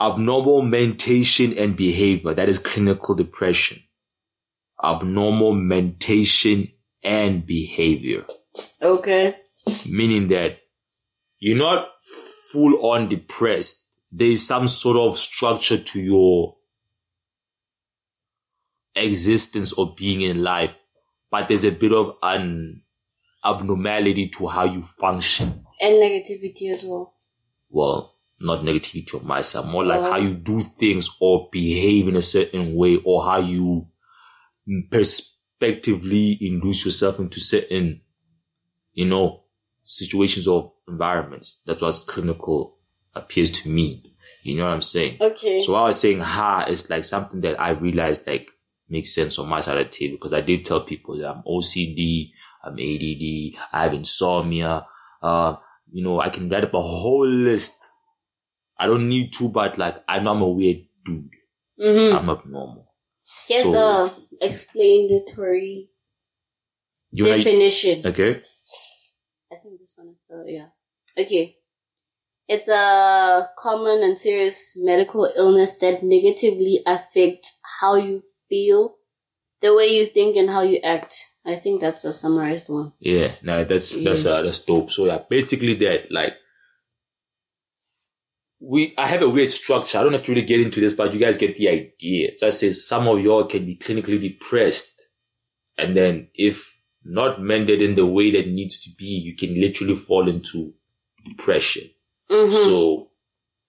abnormal 0.00 0.62
mentation 0.62 1.56
and 1.58 1.76
behavior. 1.76 2.34
That 2.34 2.48
is 2.48 2.58
clinical 2.58 3.14
depression. 3.14 3.82
Abnormal 4.82 5.52
mentation 5.54 6.68
and 7.02 7.46
behavior, 7.46 8.24
Okay. 8.82 9.36
meaning 9.88 10.28
that 10.28 10.58
you're 11.38 11.56
not 11.56 11.88
full 12.52 12.90
on 12.90 13.08
depressed. 13.08 13.98
There 14.10 14.28
is 14.28 14.46
some 14.46 14.68
sort 14.68 14.96
of 14.96 15.16
structure 15.16 15.78
to 15.78 16.00
your 16.00 16.56
existence 18.96 19.72
or 19.72 19.94
being 19.96 20.20
in 20.22 20.42
life, 20.42 20.74
but 21.30 21.48
there's 21.48 21.64
a 21.64 21.72
bit 21.72 21.92
of 21.92 22.16
an 22.22 22.82
abnormality 23.44 24.28
to 24.28 24.46
how 24.46 24.64
you 24.64 24.82
function. 24.82 25.64
And 25.80 25.94
negativity 25.94 26.70
as 26.72 26.84
well. 26.84 27.14
Well, 27.68 28.14
not 28.40 28.64
negativity 28.64 29.14
of 29.14 29.24
myself, 29.24 29.66
more 29.66 29.84
like 29.84 30.00
Oh. 30.00 30.10
how 30.12 30.16
you 30.18 30.34
do 30.34 30.60
things 30.60 31.10
or 31.20 31.48
behave 31.50 32.08
in 32.08 32.16
a 32.16 32.22
certain 32.22 32.74
way 32.74 33.00
or 33.04 33.24
how 33.24 33.38
you 33.38 33.88
perspectively 34.90 36.38
induce 36.40 36.84
yourself 36.84 37.18
into 37.18 37.40
certain, 37.40 38.00
you 38.92 39.04
know, 39.06 39.44
situations 39.82 40.48
or 40.48 40.72
environments. 40.88 41.62
That's 41.66 41.82
what 41.82 42.04
clinical 42.06 42.78
appears 43.14 43.50
to 43.62 43.68
me. 43.68 44.02
You 44.42 44.58
know 44.58 44.64
what 44.64 44.72
I'm 44.74 44.82
saying? 44.82 45.18
Okay. 45.20 45.60
So 45.62 45.74
I 45.74 45.84
was 45.84 46.00
saying, 46.00 46.20
ha, 46.20 46.66
is 46.68 46.90
like 46.90 47.04
something 47.04 47.40
that 47.42 47.60
I 47.60 47.70
realized 47.70 48.26
like 48.26 48.50
makes 48.88 49.14
sense 49.14 49.38
on 49.38 49.48
my 49.48 49.60
side 49.60 49.78
of 49.78 49.84
the 49.86 49.90
table 49.90 50.16
because 50.16 50.32
I 50.34 50.40
did 50.40 50.64
tell 50.64 50.80
people 50.82 51.16
that 51.18 51.30
I'm 51.36 51.42
OCD, 51.42 52.30
I'm 52.64 52.74
ADD, 52.74 53.58
I 53.72 53.82
have 53.84 53.92
insomnia. 53.94 54.86
Uh, 55.22 55.56
you 55.90 56.02
know, 56.04 56.20
I 56.20 56.28
can 56.28 56.48
write 56.48 56.64
up 56.64 56.74
a 56.74 56.80
whole 56.82 57.26
list. 57.26 57.88
I 58.78 58.86
don't 58.86 59.08
need 59.08 59.32
to, 59.34 59.50
but 59.50 59.78
like 59.78 60.02
I 60.08 60.18
know 60.20 60.32
I'm 60.32 60.42
a 60.42 60.48
weird 60.48 60.78
dude. 61.04 61.30
mm-hmm. 61.80 62.16
I'm 62.16 62.30
abnormal. 62.30 62.92
Here's 63.48 63.62
so- 63.64 63.72
the 63.72 64.46
explanatory 64.46 65.90
You 67.10 67.24
know, 67.24 67.36
definition. 67.36 68.06
okay? 68.06 68.42
I 69.52 69.56
think 69.62 69.80
this 69.80 69.94
one 69.96 70.08
is 70.08 70.16
the 70.28 70.44
yeah. 70.48 70.66
Okay. 71.22 71.56
It's 72.46 72.68
a 72.68 73.48
common 73.56 74.02
and 74.02 74.18
serious 74.18 74.74
medical 74.76 75.30
illness 75.34 75.78
that 75.78 76.02
negatively 76.02 76.80
affects 76.84 77.58
how 77.80 77.96
you 77.96 78.20
feel, 78.48 78.96
the 79.60 79.74
way 79.74 79.86
you 79.86 80.06
think, 80.06 80.36
and 80.36 80.50
how 80.50 80.62
you 80.62 80.78
act. 80.78 81.16
I 81.46 81.54
think 81.56 81.80
that's 81.80 82.04
a 82.04 82.12
summarized 82.12 82.68
one. 82.68 82.92
Yeah, 83.00 83.30
no, 83.42 83.64
that's 83.64 84.02
that's 84.02 84.24
uh, 84.24 84.42
that's 84.42 84.64
dope. 84.64 84.90
So 84.90 85.06
yeah, 85.06 85.18
basically 85.28 85.74
that 85.74 86.10
like 86.10 86.34
we 88.60 88.94
I 88.96 89.06
have 89.06 89.22
a 89.22 89.28
weird 89.28 89.50
structure. 89.50 89.98
I 89.98 90.02
don't 90.02 90.12
have 90.12 90.22
to 90.24 90.32
really 90.32 90.46
get 90.46 90.60
into 90.60 90.80
this, 90.80 90.94
but 90.94 91.12
you 91.12 91.20
guys 91.20 91.36
get 91.36 91.56
the 91.56 91.68
idea. 91.68 92.30
So 92.38 92.46
I 92.46 92.50
say 92.50 92.72
some 92.72 93.06
of 93.08 93.20
y'all 93.20 93.44
can 93.44 93.66
be 93.66 93.76
clinically 93.76 94.20
depressed, 94.20 95.08
and 95.76 95.96
then 95.96 96.28
if 96.34 96.80
not 97.04 97.42
mended 97.42 97.82
in 97.82 97.94
the 97.94 98.06
way 98.06 98.30
that 98.30 98.48
needs 98.48 98.80
to 98.80 98.90
be, 98.96 99.04
you 99.04 99.36
can 99.36 99.60
literally 99.60 99.96
fall 99.96 100.28
into 100.28 100.72
depression. 101.28 101.90
Mm-hmm. 102.30 102.52
So 102.52 103.10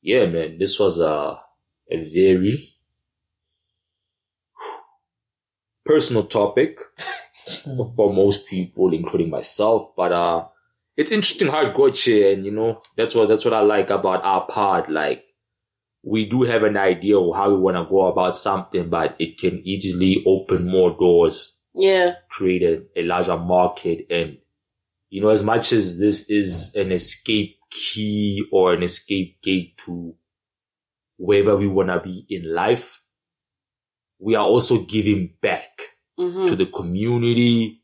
yeah, 0.01 0.27
man, 0.27 0.57
this 0.59 0.79
was 0.79 0.99
a 0.99 1.39
a 1.91 2.09
very 2.13 2.74
personal 5.85 6.23
topic 6.23 6.79
for 7.95 8.13
most 8.13 8.47
people, 8.47 8.93
including 8.93 9.29
myself. 9.29 9.95
But 9.95 10.11
uh, 10.11 10.47
it's 10.97 11.11
interesting 11.11 11.49
how 11.49 11.67
it 11.67 11.75
got 11.75 11.95
here, 11.95 12.33
and 12.33 12.45
you 12.45 12.51
know 12.51 12.81
that's 12.97 13.15
what 13.15 13.29
that's 13.29 13.45
what 13.45 13.53
I 13.53 13.61
like 13.61 13.89
about 13.89 14.23
our 14.23 14.45
pod. 14.47 14.89
Like 14.89 15.25
we 16.03 16.29
do 16.29 16.43
have 16.43 16.63
an 16.63 16.77
idea 16.77 17.17
of 17.17 17.35
how 17.35 17.49
we 17.49 17.57
want 17.57 17.77
to 17.77 17.89
go 17.89 18.05
about 18.07 18.35
something, 18.35 18.89
but 18.89 19.15
it 19.19 19.37
can 19.37 19.61
easily 19.65 20.23
open 20.25 20.67
more 20.67 20.91
doors, 20.91 21.61
yeah. 21.73 22.13
create 22.29 22.63
a, 22.63 23.01
a 23.01 23.03
larger 23.03 23.37
market, 23.37 24.07
and 24.09 24.37
you 25.09 25.21
know 25.21 25.29
as 25.29 25.43
much 25.43 25.71
as 25.71 25.99
this 25.99 26.29
is 26.29 26.75
an 26.75 26.91
escape 26.91 27.57
key 27.69 28.45
or 28.51 28.73
an 28.73 28.83
escape 28.83 29.41
gate 29.41 29.77
to 29.77 30.15
wherever 31.17 31.57
we 31.57 31.67
want 31.67 31.89
to 31.89 31.99
be 31.99 32.25
in 32.29 32.53
life, 32.53 33.01
we 34.19 34.35
are 34.35 34.45
also 34.45 34.83
giving 34.85 35.33
back 35.41 35.69
Mm-hmm. 36.17 36.47
to 36.47 36.55
the 36.55 36.67
community 36.67 37.81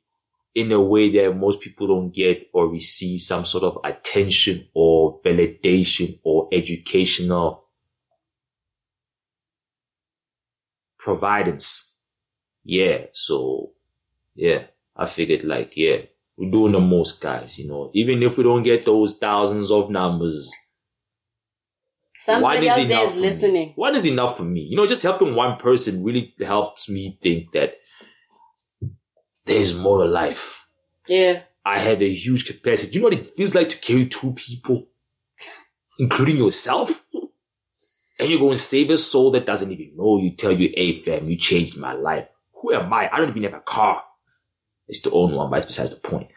in 0.55 0.71
a 0.71 0.79
way 0.79 1.09
that 1.09 1.35
most 1.35 1.59
people 1.59 1.87
don't 1.87 2.11
get 2.11 2.47
or 2.53 2.69
receive 2.69 3.19
some 3.19 3.43
sort 3.43 3.65
of 3.65 3.77
attention 3.83 4.69
or 4.73 5.19
validation 5.21 6.17
or 6.23 6.47
educational 6.53 7.65
providence. 10.97 11.97
Yeah. 12.63 13.07
So 13.11 13.73
yeah, 14.35 14.63
I 14.95 15.07
figured 15.07 15.43
like, 15.43 15.75
yeah, 15.75 16.03
we're 16.37 16.51
doing 16.51 16.71
the 16.71 16.79
most 16.79 17.21
guys, 17.21 17.59
you 17.59 17.67
know, 17.67 17.91
even 17.93 18.23
if 18.23 18.37
we 18.37 18.45
don't 18.45 18.63
get 18.63 18.85
those 18.85 19.17
thousands 19.17 19.71
of 19.71 19.89
numbers, 19.89 20.53
Somebody 22.23 22.43
one 22.43 22.63
is 22.63 22.69
out 22.69 22.75
there 22.75 22.85
enough 22.85 23.17
is 23.17 23.41
for 23.41 23.47
me. 23.47 23.73
One 23.75 23.95
is 23.95 24.05
enough 24.05 24.37
for 24.37 24.43
me. 24.43 24.61
You 24.61 24.77
know, 24.77 24.85
just 24.85 25.01
helping 25.01 25.33
one 25.33 25.57
person 25.57 26.03
really 26.03 26.35
helps 26.39 26.87
me 26.87 27.17
think 27.19 27.51
that 27.53 27.77
there's 29.45 29.75
more 29.75 30.03
to 30.03 30.09
life. 30.09 30.67
Yeah. 31.07 31.41
I 31.65 31.79
have 31.79 31.99
a 31.99 32.13
huge 32.13 32.45
capacity. 32.45 32.91
Do 32.91 32.99
you 32.99 33.01
know 33.01 33.09
what 33.09 33.17
it 33.17 33.25
feels 33.25 33.55
like 33.55 33.69
to 33.69 33.77
carry 33.79 34.07
two 34.07 34.33
people, 34.33 34.87
including 35.97 36.37
yourself? 36.37 37.07
And 38.19 38.29
you're 38.29 38.39
going 38.39 38.53
to 38.53 38.59
save 38.59 38.91
a 38.91 38.99
soul 38.99 39.31
that 39.31 39.47
doesn't 39.47 39.71
even 39.71 39.97
know 39.97 40.19
you. 40.19 40.35
Tell 40.35 40.51
you, 40.51 40.71
hey 40.77 40.93
fam, 40.93 41.27
you 41.27 41.37
changed 41.37 41.75
my 41.75 41.93
life. 41.93 42.27
Who 42.53 42.71
am 42.71 42.93
I? 42.93 43.09
I 43.11 43.17
don't 43.17 43.29
even 43.29 43.41
have 43.41 43.55
a 43.55 43.61
car. 43.61 44.03
It's 44.87 45.01
to 45.01 45.09
own 45.09 45.33
one, 45.33 45.49
but 45.49 45.55
that's 45.55 45.65
besides 45.65 45.99
the 45.99 46.07
point. 46.07 46.27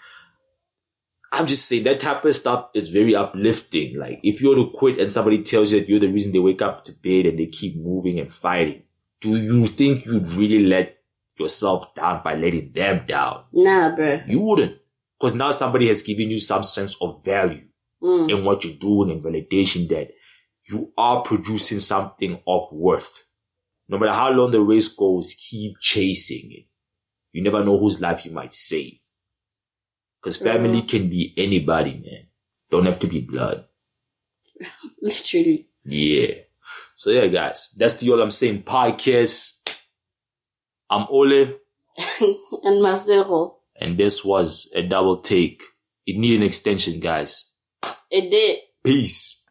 I'm 1.34 1.46
just 1.46 1.66
saying 1.66 1.84
that 1.84 2.00
type 2.00 2.24
of 2.24 2.34
stuff 2.36 2.70
is 2.74 2.88
very 2.88 3.14
uplifting. 3.14 3.98
Like 3.98 4.20
if 4.22 4.40
you're 4.40 4.54
to 4.56 4.70
quit 4.74 4.98
and 4.98 5.10
somebody 5.10 5.42
tells 5.42 5.72
you 5.72 5.80
that 5.80 5.88
you're 5.88 5.98
the 6.00 6.12
reason 6.12 6.32
they 6.32 6.38
wake 6.38 6.62
up 6.62 6.84
to 6.84 6.92
bed 6.92 7.26
and 7.26 7.38
they 7.38 7.46
keep 7.46 7.76
moving 7.76 8.18
and 8.18 8.32
fighting, 8.32 8.82
do 9.20 9.36
you 9.36 9.66
think 9.66 10.04
you'd 10.06 10.26
really 10.34 10.64
let 10.64 10.98
yourself 11.38 11.94
down 11.94 12.22
by 12.22 12.34
letting 12.34 12.72
them 12.72 13.04
down? 13.06 13.44
Nah, 13.52 13.94
bro. 13.96 14.18
You 14.26 14.40
wouldn't. 14.40 14.78
Because 15.18 15.34
now 15.34 15.50
somebody 15.50 15.88
has 15.88 16.02
given 16.02 16.30
you 16.30 16.38
some 16.38 16.64
sense 16.64 16.96
of 17.00 17.24
value 17.24 17.64
Mm. 18.02 18.30
in 18.30 18.44
what 18.44 18.62
you're 18.64 18.74
doing 18.76 19.10
and 19.10 19.24
validation 19.24 19.88
that 19.88 20.10
you 20.70 20.92
are 20.98 21.22
producing 21.22 21.78
something 21.78 22.38
of 22.46 22.70
worth. 22.70 23.24
No 23.88 23.96
matter 23.98 24.12
how 24.12 24.30
long 24.30 24.50
the 24.50 24.60
race 24.60 24.88
goes, 24.88 25.34
keep 25.34 25.76
chasing 25.80 26.52
it. 26.52 26.66
You 27.32 27.42
never 27.42 27.64
know 27.64 27.78
whose 27.78 28.02
life 28.02 28.26
you 28.26 28.32
might 28.32 28.52
save. 28.52 28.98
Because 30.24 30.38
family 30.38 30.80
mm. 30.80 30.88
can 30.88 31.10
be 31.10 31.34
anybody, 31.36 32.00
man. 32.02 32.26
Don't 32.70 32.86
have 32.86 32.98
to 33.00 33.06
be 33.06 33.20
blood. 33.20 33.66
Literally. 35.02 35.68
Yeah. 35.84 36.34
So 36.96 37.10
yeah, 37.10 37.26
guys, 37.26 37.74
that's 37.76 38.00
the 38.00 38.10
All 38.10 38.22
I'm 38.22 38.30
Saying 38.30 38.62
podcast. 38.62 39.60
I'm 40.88 41.06
Ole. 41.10 41.30
and 42.20 42.80
Masdero. 42.80 43.56
And 43.76 43.98
this 43.98 44.24
was 44.24 44.72
a 44.74 44.82
double 44.82 45.20
take. 45.20 45.62
It 46.06 46.16
needed 46.16 46.40
an 46.40 46.46
extension, 46.46 47.00
guys. 47.00 47.52
It 48.10 48.30
did. 48.30 48.60
Peace. 48.82 49.43